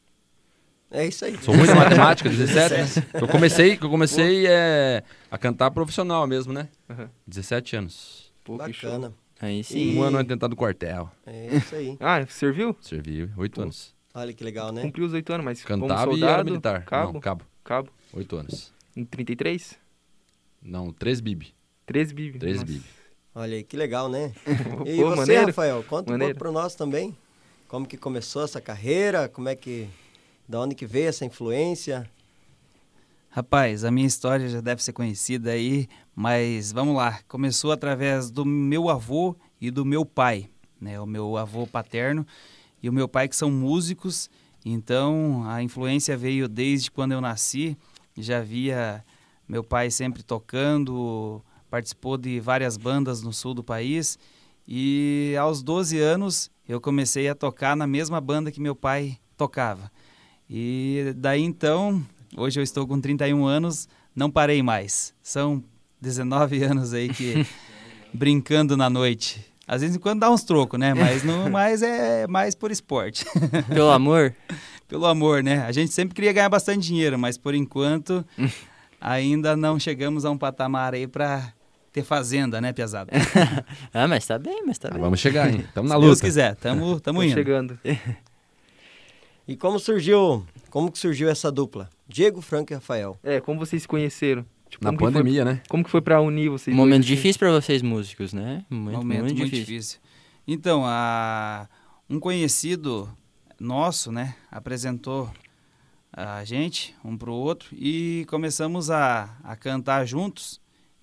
É 0.92 1.08
isso 1.08 1.26
aí. 1.26 1.38
Sou 1.42 1.56
muito 1.56 1.76
matemática, 1.76 2.30
17. 2.30 3.00
né? 3.00 3.08
Eu 3.22 3.28
comecei, 3.28 3.74
eu 3.82 3.90
comecei 3.90 4.46
é, 4.48 5.04
a 5.30 5.38
cantar 5.38 5.72
profissional 5.72 6.26
mesmo, 6.28 6.54
né? 6.54 6.70
Aham. 6.90 7.10
17 7.28 7.76
anos. 7.76 8.32
Pô. 8.44 8.58
Bacana. 8.58 9.12
Aí 9.42 9.64
sim. 9.64 9.98
Um 9.98 10.04
ano 10.04 10.18
antes 10.18 10.28
de 10.28 10.34
entrar 10.36 10.56
quartel. 10.56 11.12
É 11.26 11.58
isso 11.58 11.76
aí. 11.76 11.98
Ah, 12.00 12.26
serviu? 12.28 12.76
Servi 12.80 13.30
8 13.36 13.62
anos. 13.62 13.96
Olha 14.14 14.32
que 14.32 14.44
legal, 14.44 14.72
né? 14.72 14.82
Cumpriu 14.82 15.06
os 15.06 15.12
oito 15.14 15.34
anos, 15.34 15.44
mas 15.44 15.62
Cantava 15.64 16.06
como 16.06 16.18
e 16.18 16.24
era 16.24 16.30
soldado, 16.30 16.46
militar. 16.50 16.86
cabo, 16.86 17.14
Não, 17.14 17.20
cabo. 17.20 17.44
cabo. 17.64 17.90
8 18.14 18.36
anos. 18.38 18.74
Em 18.96 19.04
33? 19.04 19.78
Não, 20.62 20.94
3 20.94 21.20
bib. 21.20 21.48
13 21.86 22.14
bib. 22.14 22.40
13 22.40 22.60
Nossa. 22.60 22.72
bib. 22.72 22.84
Olha 23.38 23.58
aí, 23.58 23.64
que 23.64 23.76
legal, 23.76 24.08
né? 24.08 24.32
E 24.86 24.96
Pô, 25.02 25.10
você, 25.10 25.16
maneiro. 25.18 25.46
Rafael, 25.48 25.84
conta 25.84 26.10
um 26.10 26.14
Maneiro. 26.14 26.34
pouco 26.34 26.54
para 26.54 26.62
nós 26.62 26.74
também. 26.74 27.16
Como 27.68 27.86
que 27.86 27.98
começou 27.98 28.44
essa 28.46 28.62
carreira? 28.62 29.28
Como 29.28 29.50
é 29.50 29.56
que... 29.56 29.90
Da 30.48 30.62
onde 30.62 30.74
que 30.74 30.86
veio 30.86 31.10
essa 31.10 31.26
influência? 31.26 32.10
Rapaz, 33.30 33.84
a 33.84 33.92
minha 33.92 34.08
história 34.08 34.48
já 34.48 34.62
deve 34.62 34.82
ser 34.82 34.94
conhecida 34.94 35.52
aí, 35.52 35.90
mas 36.16 36.72
vamos 36.72 36.96
lá. 36.96 37.20
Começou 37.28 37.74
através 37.74 38.32
do 38.32 38.46
meu 38.46 38.88
avô 38.90 39.36
e 39.60 39.70
do 39.70 39.84
meu 39.84 40.06
pai, 40.06 40.48
né? 40.80 40.98
O 41.02 41.06
meu 41.06 41.36
avô 41.36 41.68
paterno 41.68 42.26
e 42.82 42.88
o 42.88 42.94
meu 42.94 43.10
pai 43.10 43.28
que 43.28 43.36
são 43.36 43.52
músicos. 43.52 44.30
Então, 44.64 45.44
a 45.48 45.62
influência 45.62 46.16
veio 46.16 46.48
desde 46.48 46.90
quando 46.90 47.12
eu 47.12 47.20
nasci. 47.20 47.78
Já 48.16 48.40
via 48.40 49.04
meu 49.46 49.64
pai 49.64 49.92
sempre 49.92 50.24
tocando, 50.24 51.42
participou 51.76 52.16
de 52.18 52.40
várias 52.40 52.78
bandas 52.78 53.22
no 53.22 53.34
sul 53.34 53.54
do 53.54 53.62
país. 53.62 54.18
E 54.66 55.36
aos 55.38 55.62
12 55.62 56.00
anos 56.00 56.50
eu 56.70 56.80
comecei 56.80 57.28
a 57.28 57.36
tocar 57.36 57.76
na 57.76 57.86
mesma 57.86 58.22
banda 58.22 58.50
que 58.50 58.62
meu 58.62 58.74
pai 58.74 59.18
tocava. 59.36 59.92
E 60.50 61.14
daí 61.18 61.42
então, 61.42 62.02
hoje 62.38 62.58
eu 62.58 62.64
estou 62.64 62.88
com 62.88 63.02
31 63.02 63.46
anos, 63.46 63.90
não 64.16 64.32
parei 64.32 64.64
mais. 64.64 65.14
São 65.22 65.62
19 66.00 66.64
anos 66.64 66.94
aí 66.94 67.10
que 67.10 67.46
brincando 68.14 68.78
na 68.78 68.90
noite. 68.90 69.46
Às 69.68 69.82
vezes 69.82 69.98
quando 69.98 70.22
dá 70.22 70.32
uns 70.32 70.46
trocos, 70.46 70.80
né? 70.80 70.94
Mas 70.94 71.26
não, 71.26 71.50
mas 71.52 71.82
é 71.82 72.26
mais 72.26 72.56
por 72.56 72.72
esporte. 72.72 73.26
Pelo 73.68 73.92
amor. 73.92 74.34
Pelo 74.88 75.08
amor, 75.08 75.44
né? 75.44 75.62
A 75.64 75.74
gente 75.74 75.92
sempre 75.92 76.16
queria 76.16 76.32
ganhar 76.32 76.48
bastante 76.48 76.88
dinheiro, 76.88 77.20
mas 77.20 77.38
por 77.38 77.54
enquanto 77.54 78.26
ainda 79.02 79.58
não 79.58 79.78
chegamos 79.78 80.24
a 80.24 80.32
um 80.32 80.38
patamar 80.38 80.94
aí 80.94 81.06
para 81.06 81.54
ter 81.96 82.04
fazenda, 82.04 82.60
né, 82.60 82.74
Piazada? 82.74 83.10
ah, 83.94 84.08
mas 84.08 84.28
tá 84.28 84.38
bem, 84.38 84.64
mas 84.66 84.78
tá 84.78 84.90
bem. 84.90 85.00
Vamos 85.00 85.20
chegar, 85.20 85.50
hein? 85.50 85.66
Tamo 85.74 85.88
na 85.90 85.96
Se 85.96 86.02
Deus 86.02 86.12
luta. 86.18 86.26
quiser, 86.26 86.56
tamo, 86.58 87.00
tamo 87.02 87.20
Tô 87.20 87.24
indo. 87.24 87.34
chegando. 87.34 87.80
E 89.48 89.56
como 89.56 89.80
surgiu, 89.80 90.46
como 90.70 90.92
que 90.92 90.98
surgiu 91.00 91.30
essa 91.30 91.52
dupla? 91.52 91.90
Diego, 92.08 92.42
Franco 92.42 92.74
e 92.74 92.76
Rafael. 92.76 93.18
É, 93.24 93.40
como 93.40 93.60
vocês 93.60 93.82
se 93.84 93.88
conheceram? 93.88 94.46
Tipo, 94.70 94.84
Na 94.84 94.92
que 94.92 94.98
foi- 94.98 95.12
pandemia, 95.12 95.46
né? 95.46 95.62
como 95.70 95.84
que 95.84 95.90
foi 95.90 96.02
pra 96.02 96.20
unir 96.20 96.50
vocês 96.50 96.74
Um 96.74 96.78
dois, 96.78 96.90
momento 96.90 97.04
assim? 97.06 97.16
difícil 97.16 97.40
pra 97.40 97.52
vocês 97.52 97.82
músicos, 97.82 98.34
né? 98.34 98.66
Um 98.70 98.76
momento, 98.76 98.98
momento 98.98 99.20
muito, 99.22 99.38
muito, 99.38 99.52
difícil. 99.54 99.66
difícil. 99.76 100.00
Então, 100.48 100.84
a, 100.86 101.68
um 102.10 102.20
conhecido 102.20 103.10
nosso, 103.60 104.12
né, 104.12 104.36
apresentou 104.52 105.32
a 106.12 106.44
gente 106.44 106.94
um 107.06 107.16
pro 107.18 107.34
outro 107.34 107.70
e 107.74 108.26
começamos 108.28 108.90
a, 108.90 109.30
a 109.44 109.56
cantar 109.56 110.06
juntos 110.06 110.60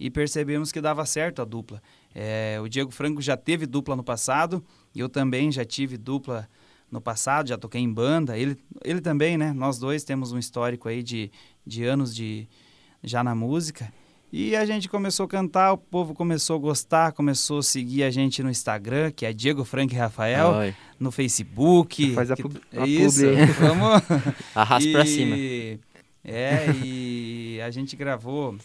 e 0.06 0.10
percebemos 0.10 0.70
que 0.72 0.80
dava 0.80 1.04
certo 1.06 1.40
a 1.42 1.44
dupla. 1.44 1.82
É, 2.14 2.58
o 2.62 2.68
Diego 2.68 2.90
Franco 2.90 3.20
já 3.22 3.36
teve 3.36 3.66
dupla 3.66 3.94
no 3.96 4.02
passado 4.04 4.64
eu 4.94 5.08
também 5.08 5.50
já 5.50 5.64
tive 5.64 5.96
dupla 5.96 6.46
no 6.90 7.00
passado, 7.00 7.48
já 7.48 7.56
toquei 7.56 7.80
em 7.80 7.90
banda. 7.90 8.36
Ele, 8.36 8.56
ele 8.84 9.00
também, 9.00 9.38
né? 9.38 9.50
Nós 9.54 9.78
dois 9.78 10.04
temos 10.04 10.32
um 10.32 10.38
histórico 10.38 10.86
aí 10.88 11.02
de, 11.02 11.30
de 11.66 11.84
anos 11.84 12.14
de 12.14 12.46
já 13.02 13.24
na 13.24 13.34
música. 13.34 13.90
E 14.30 14.54
a 14.56 14.64
gente 14.66 14.88
começou 14.88 15.24
a 15.24 15.28
cantar, 15.28 15.72
o 15.72 15.78
povo 15.78 16.12
começou 16.14 16.56
a 16.56 16.58
gostar, 16.58 17.12
começou 17.12 17.58
a 17.58 17.62
seguir 17.62 18.02
a 18.02 18.10
gente 18.10 18.42
no 18.42 18.50
Instagram, 18.50 19.10
que 19.10 19.24
é 19.26 19.32
Diego 19.32 19.64
Frank 19.64 19.94
e 19.94 19.98
Rafael, 19.98 20.50
Oi. 20.52 20.74
no 20.98 21.10
Facebook. 21.10 22.14
Faz 22.14 22.30
a 22.30 22.36
pub- 22.36 22.58
a 22.76 22.86
isso, 22.86 23.20
publi 23.20 23.46
vamos... 23.60 24.02
Arrasta 24.54 24.90
pra 24.90 25.04
E- 25.04 25.06
cima. 25.06 25.36
É, 26.24 26.66
e 26.84 27.60
a 27.62 27.70
gente 27.70 27.96
gravou 27.96 28.56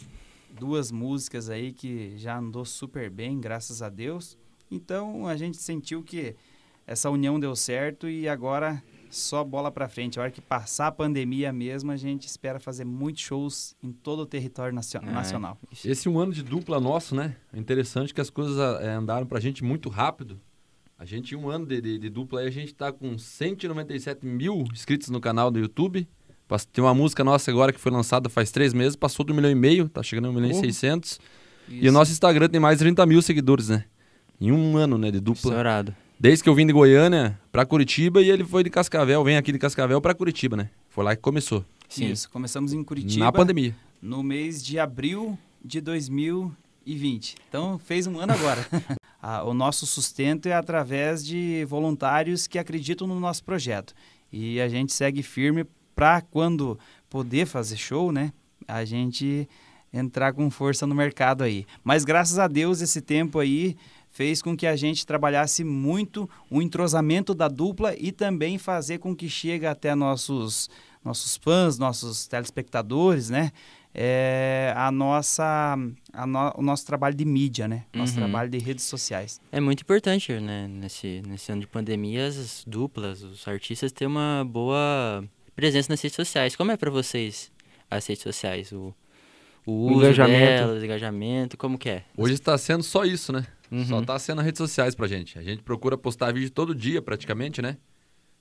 duas 0.58 0.90
músicas 0.90 1.48
aí 1.50 1.72
que 1.72 2.16
já 2.16 2.38
andou 2.38 2.64
super 2.64 3.10
bem, 3.10 3.40
graças 3.40 3.82
a 3.82 3.88
Deus. 3.88 4.36
Então 4.70 5.26
a 5.26 5.36
gente 5.36 5.56
sentiu 5.56 6.02
que 6.02 6.34
essa 6.86 7.10
união 7.10 7.38
deu 7.38 7.54
certo 7.54 8.08
e 8.08 8.28
agora 8.28 8.82
só 9.10 9.42
bola 9.42 9.70
pra 9.70 9.88
frente. 9.88 10.18
A 10.18 10.22
hora 10.22 10.30
que 10.30 10.40
passar 10.40 10.88
a 10.88 10.92
pandemia 10.92 11.52
mesmo, 11.52 11.90
a 11.90 11.96
gente 11.96 12.26
espera 12.26 12.60
fazer 12.60 12.84
muitos 12.84 13.22
shows 13.22 13.74
em 13.82 13.90
todo 13.92 14.20
o 14.20 14.26
território 14.26 14.72
É. 14.72 15.10
nacional. 15.12 15.58
Esse 15.84 16.08
um 16.08 16.18
ano 16.18 16.32
de 16.32 16.42
dupla 16.42 16.78
nosso, 16.78 17.14
né? 17.14 17.36
É 17.52 17.58
interessante 17.58 18.12
que 18.12 18.20
as 18.20 18.28
coisas 18.30 18.58
eh, 18.82 18.90
andaram 18.90 19.26
pra 19.26 19.40
gente 19.40 19.64
muito 19.64 19.88
rápido. 19.88 20.38
A 20.98 21.04
gente, 21.04 21.34
um 21.36 21.48
ano 21.48 21.64
de, 21.64 21.80
de- 21.80 21.98
de 21.98 22.10
dupla 22.10 22.40
aí, 22.40 22.48
a 22.48 22.50
gente 22.50 22.74
tá 22.74 22.90
com 22.92 23.16
197 23.16 24.26
mil 24.26 24.64
inscritos 24.72 25.08
no 25.10 25.20
canal 25.20 25.50
do 25.50 25.58
YouTube. 25.60 26.08
Tem 26.72 26.82
uma 26.82 26.94
música 26.94 27.22
nossa 27.22 27.50
agora 27.50 27.72
que 27.72 27.80
foi 27.80 27.92
lançada 27.92 28.28
faz 28.28 28.50
três 28.50 28.72
meses, 28.72 28.96
passou 28.96 29.24
do 29.24 29.34
milhão 29.34 29.50
e 29.50 29.54
meio, 29.54 29.88
tá 29.88 30.02
chegando 30.02 30.26
a 30.26 30.30
um 30.30 30.32
milhão 30.32 30.50
e 30.50 30.54
seiscentos. 30.54 31.20
E 31.68 31.88
o 31.88 31.92
nosso 31.92 32.10
Instagram 32.10 32.48
tem 32.48 32.60
mais 32.60 32.78
de 32.78 32.84
30 32.84 33.04
mil 33.06 33.20
seguidores, 33.20 33.68
né? 33.68 33.84
Em 34.40 34.50
um 34.50 34.76
ano, 34.76 34.96
né, 34.96 35.10
de 35.10 35.20
dupla. 35.20 35.50
Estourado. 35.50 35.94
Desde 36.18 36.42
que 36.42 36.48
eu 36.48 36.54
vim 36.54 36.66
de 36.66 36.72
Goiânia 36.72 37.38
pra 37.52 37.66
Curitiba 37.66 38.22
e 38.22 38.30
ele 38.30 38.44
foi 38.44 38.64
de 38.64 38.70
Cascavel, 38.70 39.22
vem 39.22 39.36
aqui 39.36 39.52
de 39.52 39.58
Cascavel 39.58 40.00
pra 40.00 40.14
Curitiba, 40.14 40.56
né? 40.56 40.70
Foi 40.88 41.04
lá 41.04 41.14
que 41.14 41.22
começou. 41.22 41.64
Sim. 41.88 42.10
Isso, 42.10 42.28
começamos 42.30 42.72
em 42.72 42.82
Curitiba 42.82 43.24
Na 43.24 43.32
pandemia. 43.32 43.74
no 44.00 44.22
mês 44.22 44.64
de 44.64 44.78
abril 44.78 45.38
de 45.64 45.80
2020. 45.80 47.36
Então 47.48 47.78
fez 47.78 48.06
um 48.06 48.18
ano 48.18 48.32
agora. 48.32 48.66
Ah, 49.20 49.42
o 49.42 49.52
nosso 49.52 49.84
sustento 49.84 50.46
é 50.46 50.52
através 50.52 51.26
de 51.26 51.64
voluntários 51.64 52.46
que 52.46 52.56
acreditam 52.56 53.04
no 53.04 53.18
nosso 53.18 53.42
projeto. 53.42 53.92
E 54.32 54.60
a 54.60 54.68
gente 54.68 54.92
segue 54.92 55.24
firme 55.24 55.66
para 55.98 56.20
quando 56.20 56.78
poder 57.10 57.44
fazer 57.44 57.76
show, 57.76 58.12
né? 58.12 58.32
A 58.68 58.84
gente 58.84 59.48
entrar 59.92 60.32
com 60.32 60.48
força 60.48 60.86
no 60.86 60.94
mercado 60.94 61.42
aí. 61.42 61.66
Mas 61.82 62.04
graças 62.04 62.38
a 62.38 62.46
Deus 62.46 62.80
esse 62.80 63.00
tempo 63.00 63.40
aí 63.40 63.76
fez 64.08 64.40
com 64.40 64.56
que 64.56 64.64
a 64.64 64.76
gente 64.76 65.04
trabalhasse 65.04 65.64
muito 65.64 66.30
o 66.48 66.62
entrosamento 66.62 67.34
da 67.34 67.48
dupla 67.48 67.96
e 67.98 68.12
também 68.12 68.58
fazer 68.58 68.98
com 68.98 69.12
que 69.16 69.28
chegue 69.28 69.66
até 69.66 69.92
nossos 69.96 70.70
nossos 71.04 71.36
fãs, 71.36 71.78
nossos 71.78 72.28
telespectadores, 72.28 73.28
né? 73.28 73.50
É, 73.94 74.72
a 74.76 74.92
nossa 74.92 75.76
a 76.12 76.26
no- 76.26 76.52
o 76.56 76.62
nosso 76.62 76.86
trabalho 76.86 77.16
de 77.16 77.24
mídia, 77.24 77.66
né? 77.66 77.84
Nosso 77.92 78.12
Uhum. 78.12 78.18
trabalho 78.18 78.50
de 78.50 78.58
redes 78.58 78.84
sociais. 78.84 79.40
É 79.50 79.58
muito 79.58 79.80
importante, 79.80 80.32
né? 80.38 80.68
Nesse, 80.68 81.22
nesse 81.26 81.50
ano 81.50 81.62
de 81.62 81.66
pandemia, 81.66 82.26
as 82.28 82.62
duplas, 82.66 83.22
os 83.22 83.48
artistas 83.48 83.90
terem 83.90 84.12
uma 84.12 84.44
boa 84.48 85.24
presença 85.58 85.92
nas 85.92 86.00
redes 86.00 86.14
sociais. 86.14 86.54
Como 86.54 86.70
é 86.70 86.76
pra 86.76 86.88
vocês 86.88 87.50
as 87.90 88.06
redes 88.06 88.22
sociais? 88.22 88.70
O, 88.70 88.94
o 89.66 89.86
uso 89.88 90.04
engajamento. 90.04 90.38
delas, 90.62 90.82
o 90.82 90.84
engajamento, 90.84 91.56
como 91.56 91.76
que 91.76 91.88
é? 91.88 92.04
Hoje 92.16 92.34
está 92.34 92.56
sendo 92.56 92.84
só 92.84 93.04
isso, 93.04 93.32
né? 93.32 93.44
Uhum. 93.70 93.84
Só 93.84 94.00
tá 94.00 94.16
sendo 94.20 94.36
nas 94.36 94.46
redes 94.46 94.58
sociais 94.58 94.94
pra 94.94 95.08
gente. 95.08 95.36
A 95.36 95.42
gente 95.42 95.62
procura 95.64 95.98
postar 95.98 96.32
vídeo 96.32 96.48
todo 96.50 96.72
dia, 96.74 97.02
praticamente, 97.02 97.60
né? 97.60 97.76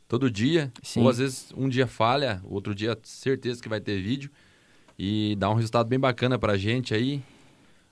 Todo 0.07 0.29
dia. 0.29 0.71
Sim. 0.83 1.01
Ou 1.01 1.09
às 1.09 1.17
vezes 1.17 1.51
um 1.57 1.67
dia 1.67 1.88
falha, 1.88 2.39
outro 2.45 2.75
dia 2.75 2.95
certeza 3.01 3.62
que 3.63 3.67
vai 3.67 3.81
ter 3.81 4.00
vídeo. 4.00 4.29
E 4.97 5.36
dá 5.39 5.50
um 5.50 5.55
resultado 5.55 5.88
bem 5.88 6.00
bacana 6.00 6.38
pra 6.38 6.55
gente 6.55 6.93
aí. 6.93 7.21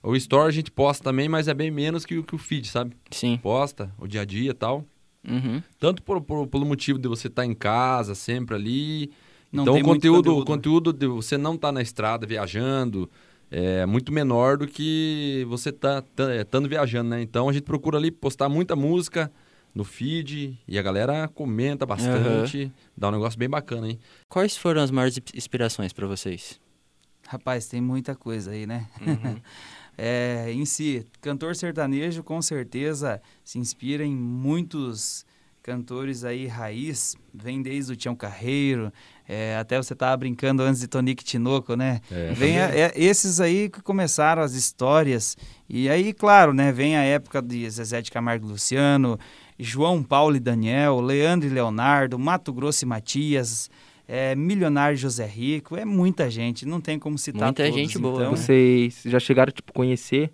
O 0.04 0.16
Store 0.16 0.48
a 0.48 0.52
gente 0.52 0.70
posta 0.70 1.04
também, 1.04 1.28
mas 1.28 1.48
é 1.48 1.54
bem 1.54 1.72
menos 1.72 2.06
que, 2.06 2.16
o- 2.20 2.24
que 2.24 2.36
o 2.36 2.38
feed, 2.38 2.68
sabe? 2.68 2.96
Sim. 3.10 3.38
Posta, 3.42 3.92
o 3.98 4.06
dia 4.08 4.22
a 4.22 4.26
dia 4.26 4.52
e 4.52 4.54
tal. 4.54 4.86
Uhum. 5.28 5.62
Tanto 5.80 6.02
por, 6.04 6.22
por- 6.22 6.48
pelo 6.48 6.66
motivo 6.66 6.98
de 7.00 7.08
você 7.08 7.28
estar 7.28 7.46
em 7.46 7.54
casa 7.54 8.14
sempre 8.16 8.56
ali. 8.56 9.12
Não 9.52 9.64
então 9.64 9.74
tem 9.76 9.84
o 9.84 9.86
muito 9.88 9.98
conteúdo, 10.02 10.20
o 10.32 10.46
conteúdo. 10.46 10.46
conteúdo 10.92 10.94
de 10.94 11.08
você 11.08 11.38
não 11.38 11.58
tá 11.58 11.72
na 11.72 11.82
estrada 11.82 12.26
viajando 12.28 13.10
é 13.52 13.86
muito 13.86 14.12
menor 14.12 14.58
do 14.58 14.68
que 14.68 15.46
você 15.48 15.72
tá 15.72 16.02
tá- 16.02 16.34
é, 16.34 16.42
estando 16.42 16.68
viajando, 16.68 17.10
né? 17.12 17.22
Então 17.22 17.48
a 17.48 17.54
gente 17.54 17.64
procura 17.64 17.98
ali 17.98 18.10
postar 18.12 18.50
muita 18.50 18.76
música 18.76 19.32
no 19.74 19.84
feed 19.84 20.58
e 20.68 20.80
a 20.80 20.82
galera 20.82 21.28
comenta 21.28 21.86
bastante, 21.86 22.72
dá 22.98 23.08
um 23.10 23.12
negócio 23.12 23.38
bem 23.38 23.48
bacana, 23.50 23.88
hein? 23.88 24.00
Quais 24.28 24.58
foram 24.58 24.82
as 24.82 24.90
maiores 24.90 25.18
ins- 25.18 25.34
inspirações 25.36 25.94
pra 25.94 26.08
vocês? 26.08 26.60
Rapaz, 27.28 27.68
tem 27.68 27.80
muita 27.82 28.16
coisa 28.16 28.52
aí, 28.52 28.66
né? 28.66 28.88
Uhum. 29.00 29.36
É, 29.98 30.52
em 30.52 30.66
si, 30.66 31.06
cantor 31.22 31.56
sertanejo 31.56 32.22
com 32.24 32.42
certeza 32.42 33.22
se 33.44 33.58
inspira 33.60 34.04
em 34.04 34.16
muitos 34.16 35.26
cantores 35.64 36.24
aí 36.24 36.46
raiz, 36.46 37.16
vem 37.34 37.60
desde 37.62 37.94
o 37.94 37.96
Tião 37.96 38.16
Carreiro, 38.16 38.94
é, 39.28 39.58
até 39.58 39.78
você 39.78 39.94
estava 39.94 40.16
brincando 40.16 40.62
antes 40.62 40.80
de 40.82 40.88
Tonique 40.88 41.24
Tinoco, 41.24 41.76
né? 41.76 42.02
É. 42.12 42.32
Vem 42.34 42.60
a- 42.60 42.70
é, 42.70 42.92
esses 42.96 43.40
aí 43.40 43.68
que 43.68 43.82
começaram 43.82 44.44
as 44.44 44.54
histórias. 44.54 45.36
E 45.68 45.90
aí, 45.90 46.14
claro, 46.14 46.54
né? 46.54 46.72
Vem 46.72 46.96
a 46.96 47.02
época 47.02 47.42
de 47.42 47.68
Zezé 47.68 48.00
de 48.04 48.12
Camargo 48.12 48.46
e 48.46 48.52
Luciano, 48.52 49.18
João 49.58 50.04
Paulo 50.04 50.36
e 50.36 50.40
Daniel, 50.40 51.02
Leandro 51.02 51.48
e 51.48 51.52
Leonardo, 51.52 52.20
Mato 52.20 52.54
Grosso 52.54 52.86
e 52.86 52.88
Matias, 52.88 53.68
é, 54.08 54.36
Milionário 54.36 54.98
José 54.98 55.26
Rico, 55.26 55.76
é 55.76 55.84
muita 55.86 56.30
gente, 56.30 56.66
não 56.66 56.80
tem 56.82 56.98
como 57.00 57.18
citar 57.18 57.44
Muita 57.46 57.64
todos. 57.64 57.76
gente 57.80 57.98
boa, 57.98 58.16
então, 58.22 58.32
né? 58.32 58.38
Vocês 58.38 59.02
já 59.06 59.20
chegaram, 59.20 59.52
tipo, 59.52 59.72
conhecer 59.74 60.32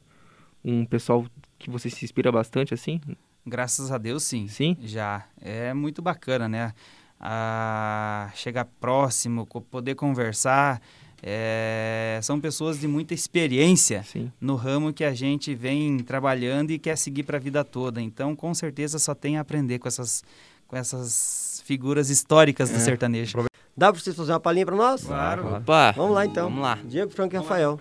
um 0.64 0.86
pessoal 0.86 1.26
que 1.58 1.70
você 1.70 1.90
se 1.90 2.04
inspira 2.06 2.32
bastante, 2.32 2.74
assim? 2.74 3.00
Graças 3.46 3.92
a 3.92 3.98
Deus, 3.98 4.24
sim. 4.24 4.48
Sim? 4.48 4.78
Já. 4.82 5.26
É 5.42 5.74
muito 5.74 6.02
bacana, 6.02 6.48
né? 6.48 6.74
Ah, 7.20 8.30
chegar 8.36 8.66
próximo, 8.80 9.46
poder 9.70 9.96
conversar. 9.96 10.82
é, 11.24 12.20
são 12.24 12.40
pessoas 12.42 12.80
de 12.80 12.88
muita 12.88 13.14
experiência 13.14 14.02
Sim. 14.02 14.32
no 14.42 14.56
ramo 14.56 14.92
que 14.92 15.04
a 15.04 15.14
gente 15.14 15.54
vem 15.54 16.00
trabalhando 16.00 16.72
e 16.72 16.80
quer 16.80 16.98
seguir 16.98 17.22
para 17.22 17.38
a 17.38 17.40
vida 17.40 17.64
toda. 17.64 18.02
Então, 18.02 18.36
com 18.36 18.52
certeza, 18.56 18.98
só 18.98 19.14
tem 19.14 19.38
a 19.38 19.42
aprender 19.42 19.78
com 19.78 19.88
essas, 19.88 20.24
com 20.68 20.76
essas 20.76 21.62
figuras 21.64 22.10
históricas 22.10 22.72
do 22.72 22.78
É. 22.78 22.80
sertanejo. 22.80 23.38
Dá 23.82 23.92
pra 23.92 24.00
vocês 24.00 24.16
fazerem 24.16 24.36
uma 24.36 24.40
palhinha 24.40 24.64
pra 24.64 24.76
nós? 24.76 25.06
Claro. 25.06 25.56
Opa! 25.56 25.92
Vamos 25.94 26.14
lá 26.14 26.24
então. 26.24 26.44
Vamos 26.44 26.62
lá. 26.62 26.78
Diego, 26.86 27.10
Franco 27.10 27.34
e 27.34 27.38
Rafael. 27.40 27.80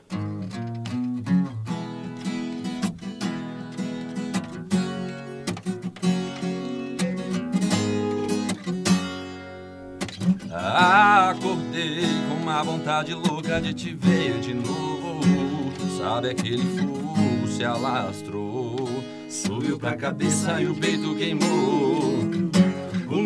Acordei 10.51 12.07
com 12.31 12.35
uma 12.43 12.63
vontade 12.63 13.13
louca 13.13 13.61
de 13.61 13.75
te 13.75 13.93
ver 13.93 14.41
de 14.41 14.55
novo. 14.55 15.21
Sabe 15.99 16.31
aquele 16.31 16.65
fogo 16.79 17.47
se 17.47 17.63
alastrou, 17.63 19.05
subiu 19.29 19.79
pra 19.79 19.95
cabeça 19.99 20.63
e 20.63 20.67
o 20.67 20.75
peito 20.75 21.15
queimou. 21.15 22.40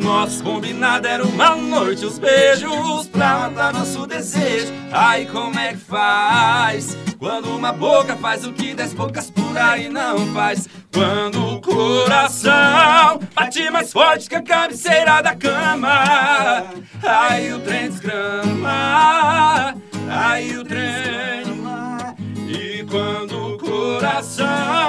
Nosso 0.04 0.44
combinado 0.44 1.08
era 1.08 1.24
uma 1.24 1.56
noite, 1.56 2.04
os 2.04 2.18
beijos 2.18 3.08
pra 3.08 3.38
matar 3.38 3.72
nosso 3.72 4.06
desejo. 4.06 4.70
Ai, 4.92 5.24
como 5.24 5.58
é 5.58 5.72
que 5.72 5.78
faz? 5.78 6.94
Quando 7.18 7.48
uma 7.56 7.72
boca 7.72 8.14
faz 8.14 8.44
o 8.46 8.52
que 8.52 8.74
dez 8.74 8.92
bocas 8.92 9.30
por 9.30 9.56
aí 9.56 9.88
não 9.88 10.30
faz. 10.34 10.68
Quando 10.92 11.54
o 11.54 11.60
coração 11.62 13.18
bate 13.34 13.70
mais 13.70 13.90
forte 13.90 14.28
que 14.28 14.34
a 14.34 14.42
cabeceira 14.42 15.22
da 15.22 15.34
cama. 15.34 16.66
Aí 17.02 17.50
o 17.54 17.60
trem 17.60 17.88
desgrama, 17.88 19.74
aí 20.06 20.54
o 20.58 20.64
trem. 20.64 21.14
E 22.46 22.84
quando 22.84 23.54
o 23.54 23.58
coração 23.58 24.83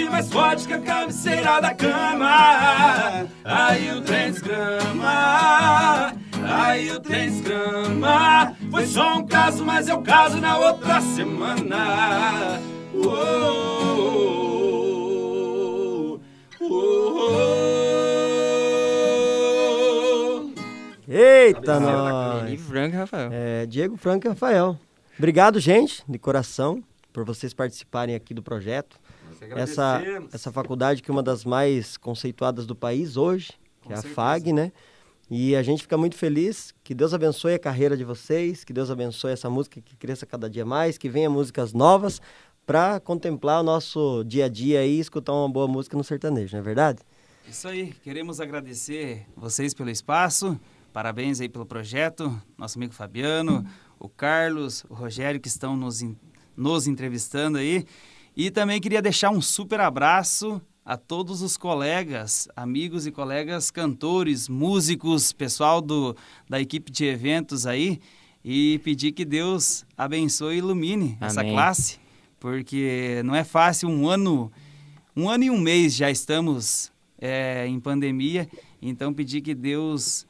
bate 0.00 0.10
mais 0.10 0.32
forte 0.32 0.66
que 0.66 0.72
a 0.72 0.80
cabeceira 0.80 1.60
da 1.60 1.74
cama, 1.74 3.26
aí 3.44 3.90
o 3.92 4.00
trem 4.00 4.30
desgrama, 4.30 6.14
aí 6.42 6.90
o 6.90 7.00
trem 7.00 7.28
desgrama. 7.30 8.56
Foi 8.70 8.86
só 8.86 9.18
um 9.18 9.26
caso, 9.26 9.62
mas 9.64 9.88
é 9.88 9.94
o 9.94 10.00
caso 10.02 10.38
na 10.40 10.56
outra 10.58 11.00
semana. 11.00 12.60
Uou, 12.94 13.10
uou. 16.60 17.40
Eita, 21.08 21.80
nós! 21.80 22.60
Rafael. 22.94 23.30
É, 23.32 23.66
Diego, 23.66 23.96
Franco 23.96 24.26
e 24.26 24.28
Rafael. 24.28 24.78
Obrigado, 25.18 25.58
gente, 25.60 26.04
de 26.08 26.18
coração, 26.18 26.82
por 27.12 27.24
vocês 27.24 27.52
participarem 27.52 28.14
aqui 28.14 28.32
do 28.32 28.42
projeto. 28.42 28.96
Essa, 29.56 30.02
essa 30.32 30.52
faculdade 30.52 31.02
que 31.02 31.10
é 31.10 31.12
uma 31.12 31.22
das 31.22 31.44
mais 31.44 31.96
conceituadas 31.96 32.66
do 32.66 32.74
país 32.76 33.16
hoje, 33.16 33.52
que 33.80 33.88
Com 33.88 33.92
é 33.92 33.94
a 33.94 33.96
certeza. 33.96 34.14
FAG, 34.14 34.52
né? 34.52 34.72
E 35.30 35.54
a 35.54 35.62
gente 35.62 35.82
fica 35.82 35.96
muito 35.96 36.16
feliz. 36.16 36.74
Que 36.82 36.92
Deus 36.92 37.14
abençoe 37.14 37.54
a 37.54 37.58
carreira 37.58 37.96
de 37.96 38.04
vocês, 38.04 38.64
que 38.64 38.72
Deus 38.72 38.90
abençoe 38.90 39.32
essa 39.32 39.48
música 39.48 39.80
que 39.80 39.96
cresça 39.96 40.26
cada 40.26 40.50
dia 40.50 40.66
mais, 40.66 40.98
que 40.98 41.08
venha 41.08 41.30
músicas 41.30 41.72
novas 41.72 42.20
para 42.66 43.00
contemplar 43.00 43.60
o 43.60 43.62
nosso 43.62 44.22
dia 44.24 44.44
a 44.44 44.48
dia 44.48 44.84
e 44.84 44.98
escutar 44.98 45.32
uma 45.32 45.48
boa 45.48 45.66
música 45.66 45.96
no 45.96 46.04
sertanejo, 46.04 46.52
não 46.52 46.60
é 46.60 46.62
verdade? 46.62 47.00
Isso 47.48 47.66
aí, 47.66 47.92
queremos 48.04 48.40
agradecer 48.40 49.26
vocês 49.36 49.74
pelo 49.74 49.90
espaço, 49.90 50.58
parabéns 50.92 51.40
aí 51.40 51.48
pelo 51.48 51.66
projeto, 51.66 52.40
nosso 52.56 52.78
amigo 52.78 52.92
Fabiano, 52.92 53.66
o 53.98 54.08
Carlos, 54.08 54.84
o 54.88 54.94
Rogério 54.94 55.40
que 55.40 55.48
estão 55.48 55.74
nos, 55.76 56.00
nos 56.56 56.86
entrevistando 56.86 57.58
aí. 57.58 57.84
E 58.40 58.50
também 58.50 58.80
queria 58.80 59.02
deixar 59.02 59.28
um 59.28 59.42
super 59.42 59.80
abraço 59.80 60.62
a 60.82 60.96
todos 60.96 61.42
os 61.42 61.58
colegas, 61.58 62.48
amigos 62.56 63.06
e 63.06 63.12
colegas 63.12 63.70
cantores, 63.70 64.48
músicos, 64.48 65.30
pessoal 65.30 65.82
do, 65.82 66.16
da 66.48 66.58
equipe 66.58 66.90
de 66.90 67.04
eventos 67.04 67.66
aí. 67.66 68.00
E 68.42 68.80
pedir 68.82 69.12
que 69.12 69.26
Deus 69.26 69.84
abençoe 69.94 70.54
e 70.54 70.58
ilumine 70.58 71.18
essa 71.20 71.42
Amém. 71.42 71.52
classe, 71.52 71.98
porque 72.38 73.20
não 73.26 73.34
é 73.34 73.44
fácil. 73.44 73.90
Um 73.90 74.08
ano 74.08 74.50
um 75.14 75.28
ano 75.28 75.44
e 75.44 75.50
um 75.50 75.58
mês 75.58 75.94
já 75.94 76.10
estamos 76.10 76.90
é, 77.20 77.66
em 77.66 77.78
pandemia, 77.78 78.48
então 78.80 79.12
pedir 79.12 79.42
que 79.42 79.54
Deus 79.54 80.26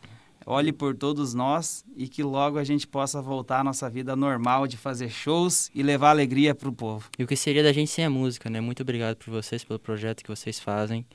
olhe 0.51 0.73
por 0.73 0.97
todos 0.97 1.33
nós 1.33 1.85
e 1.97 2.09
que 2.09 2.25
logo 2.25 2.59
a 2.59 2.65
gente 2.65 2.85
possa 2.85 3.23
voltar 3.23 3.61
à 3.61 3.65
nossa 3.65 3.89
vida 3.89 4.17
normal 4.17 4.67
de 4.67 4.77
fazer 4.77 5.09
shows 5.09 5.71
e 5.73 5.81
levar 5.81 6.11
alegria 6.11 6.55
para 6.57 6.69
o 6.69 6.73
povo. 6.73 7.09
E 7.17 7.23
o 7.23 7.27
que 7.27 7.37
seria 7.37 7.63
da 7.63 7.73
gente 7.73 7.89
sem 7.89 8.05
a 8.05 8.11
música, 8.11 8.51
né? 8.51 8.61
Muito 8.61 8.83
obrigado 8.83 9.17
por 9.17 9.31
vocês, 9.31 9.63
pelo 9.63 9.79
projeto 9.79 10.25
que 10.25 10.29
vocês 10.29 10.59
fazem, 10.59 11.07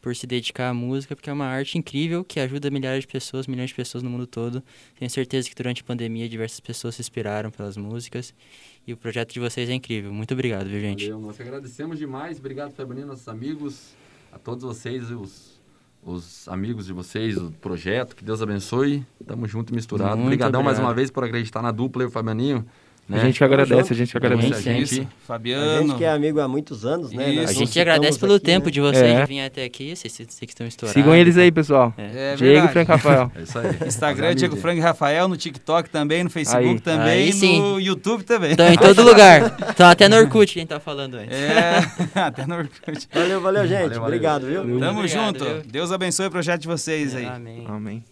por 0.00 0.16
se 0.16 0.26
dedicar 0.26 0.70
à 0.70 0.74
música, 0.74 1.14
porque 1.14 1.28
é 1.28 1.32
uma 1.32 1.44
arte 1.44 1.76
incrível 1.76 2.24
que 2.24 2.40
ajuda 2.40 2.70
milhares 2.70 3.02
de 3.02 3.06
pessoas, 3.06 3.46
milhões 3.46 3.68
de 3.68 3.76
pessoas 3.76 4.02
no 4.02 4.08
mundo 4.08 4.26
todo. 4.26 4.62
Tenho 4.98 5.10
certeza 5.10 5.46
que 5.46 5.54
durante 5.54 5.82
a 5.82 5.84
pandemia 5.84 6.26
diversas 6.26 6.60
pessoas 6.60 6.94
se 6.94 7.02
inspiraram 7.02 7.50
pelas 7.50 7.76
músicas 7.76 8.32
e 8.86 8.94
o 8.94 8.96
projeto 8.96 9.34
de 9.34 9.40
vocês 9.40 9.68
é 9.68 9.74
incrível. 9.74 10.10
Muito 10.10 10.32
obrigado, 10.32 10.66
viu, 10.68 10.80
gente? 10.80 11.04
Valeu, 11.04 11.20
nós 11.20 11.36
que 11.36 11.42
agradecemos 11.42 11.98
demais. 11.98 12.38
Obrigado, 12.38 12.72
Fabianinho, 12.72 13.08
nossos 13.08 13.28
amigos, 13.28 13.94
a 14.32 14.38
todos 14.38 14.64
vocês, 14.64 15.10
os, 15.10 15.59
os 16.02 16.48
amigos 16.48 16.86
de 16.86 16.92
vocês, 16.92 17.36
o 17.36 17.50
projeto. 17.60 18.16
Que 18.16 18.24
Deus 18.24 18.40
abençoe. 18.40 19.06
Tamo 19.26 19.46
junto 19.46 19.72
e 19.72 19.76
misturado. 19.76 20.16
Muito 20.16 20.26
Obrigadão 20.26 20.62
mais 20.62 20.78
uma 20.78 20.94
vez 20.94 21.10
por 21.10 21.24
acreditar 21.24 21.62
na 21.62 21.70
dupla 21.70 22.02
e 22.02 22.06
o 22.06 22.10
Fabianinho. 22.10 22.64
Né? 23.10 23.20
A 23.20 23.24
gente 23.24 23.38
que 23.38 23.44
agradece, 23.44 23.92
a 23.92 23.96
gente 23.96 24.10
que 24.12 24.16
agradece. 24.16 24.54
A 24.54 24.72
gente- 24.72 25.00
A 25.00 25.26
Fabiano. 25.26 25.88
gente 25.88 25.98
que 25.98 26.04
é 26.04 26.10
amigo 26.10 26.38
há 26.40 26.46
muitos 26.46 26.84
anos, 26.86 27.10
né? 27.12 27.28
Isso. 27.28 27.50
A 27.50 27.52
gente 27.52 27.80
agradece 27.80 28.18
pelo 28.20 28.34
aqui, 28.36 28.44
tempo 28.44 28.66
né? 28.66 28.70
de 28.72 28.80
vocês 28.80 29.02
É. 29.02 29.20
de 29.22 29.26
vir 29.26 29.40
até 29.40 29.64
aqui, 29.64 29.96
vocês, 29.96 30.12
vocês 30.12 30.28
que 30.38 30.46
estão 30.46 30.64
estourados. 30.66 31.02
Sigam 31.02 31.14
eles 31.16 31.36
aí, 31.36 31.50
pessoal. 31.50 31.92
É 31.98 32.36
Diego 32.36 32.44
e 32.44 32.46
verdade. 32.52 32.72
Franco 32.72 32.92
Rafael. 32.92 33.32
É 33.36 33.42
isso 33.42 33.58
aí. 33.58 33.88
Instagram, 33.88 34.28
a 34.28 34.34
Diego. 34.34 34.56
Frank 34.56 34.78
e 34.78 34.80
Rafael, 34.80 35.26
no 35.26 35.36
TikTok 35.36 35.90
também, 35.90 36.22
no 36.22 36.30
Facebook 36.30 36.68
Aí. 36.74 36.80
também, 36.80 37.10
Aí 37.24 37.28
e 37.30 37.32
sim. 37.32 37.60
no 37.60 37.80
YouTube 37.80 38.22
também. 38.22 38.52
Estão 38.52 38.72
em 38.72 38.76
todo 38.78 39.02
lugar. 39.02 39.56
Estão 39.70 39.88
até 39.88 40.08
no 40.08 40.16
Orkut, 40.16 40.54
quem 40.54 40.64
tá 40.66 40.78
falando 40.78 41.16
antes. 41.16 41.36
É, 41.36 41.80
até 42.14 42.46
no 42.46 42.54
Orkut. 42.56 43.08
Valeu, 43.12 43.40
valeu, 43.40 43.62
gente. 43.66 43.72
Valeu, 43.72 43.88
valeu. 43.88 44.04
Obrigado, 44.04 44.46
viu? 44.46 44.62
Tamo 44.78 44.98
Obrigado, 45.00 45.08
junto. 45.08 45.44
viu? 45.44 45.62
Deus 45.66 45.90
abençoe 45.90 46.26
o 46.26 46.30
projeto 46.30 46.60
de 46.62 46.68
vocês 46.68 47.14
aí. 47.16 47.26
Amém. 47.26 47.64
Amém. 47.68 48.09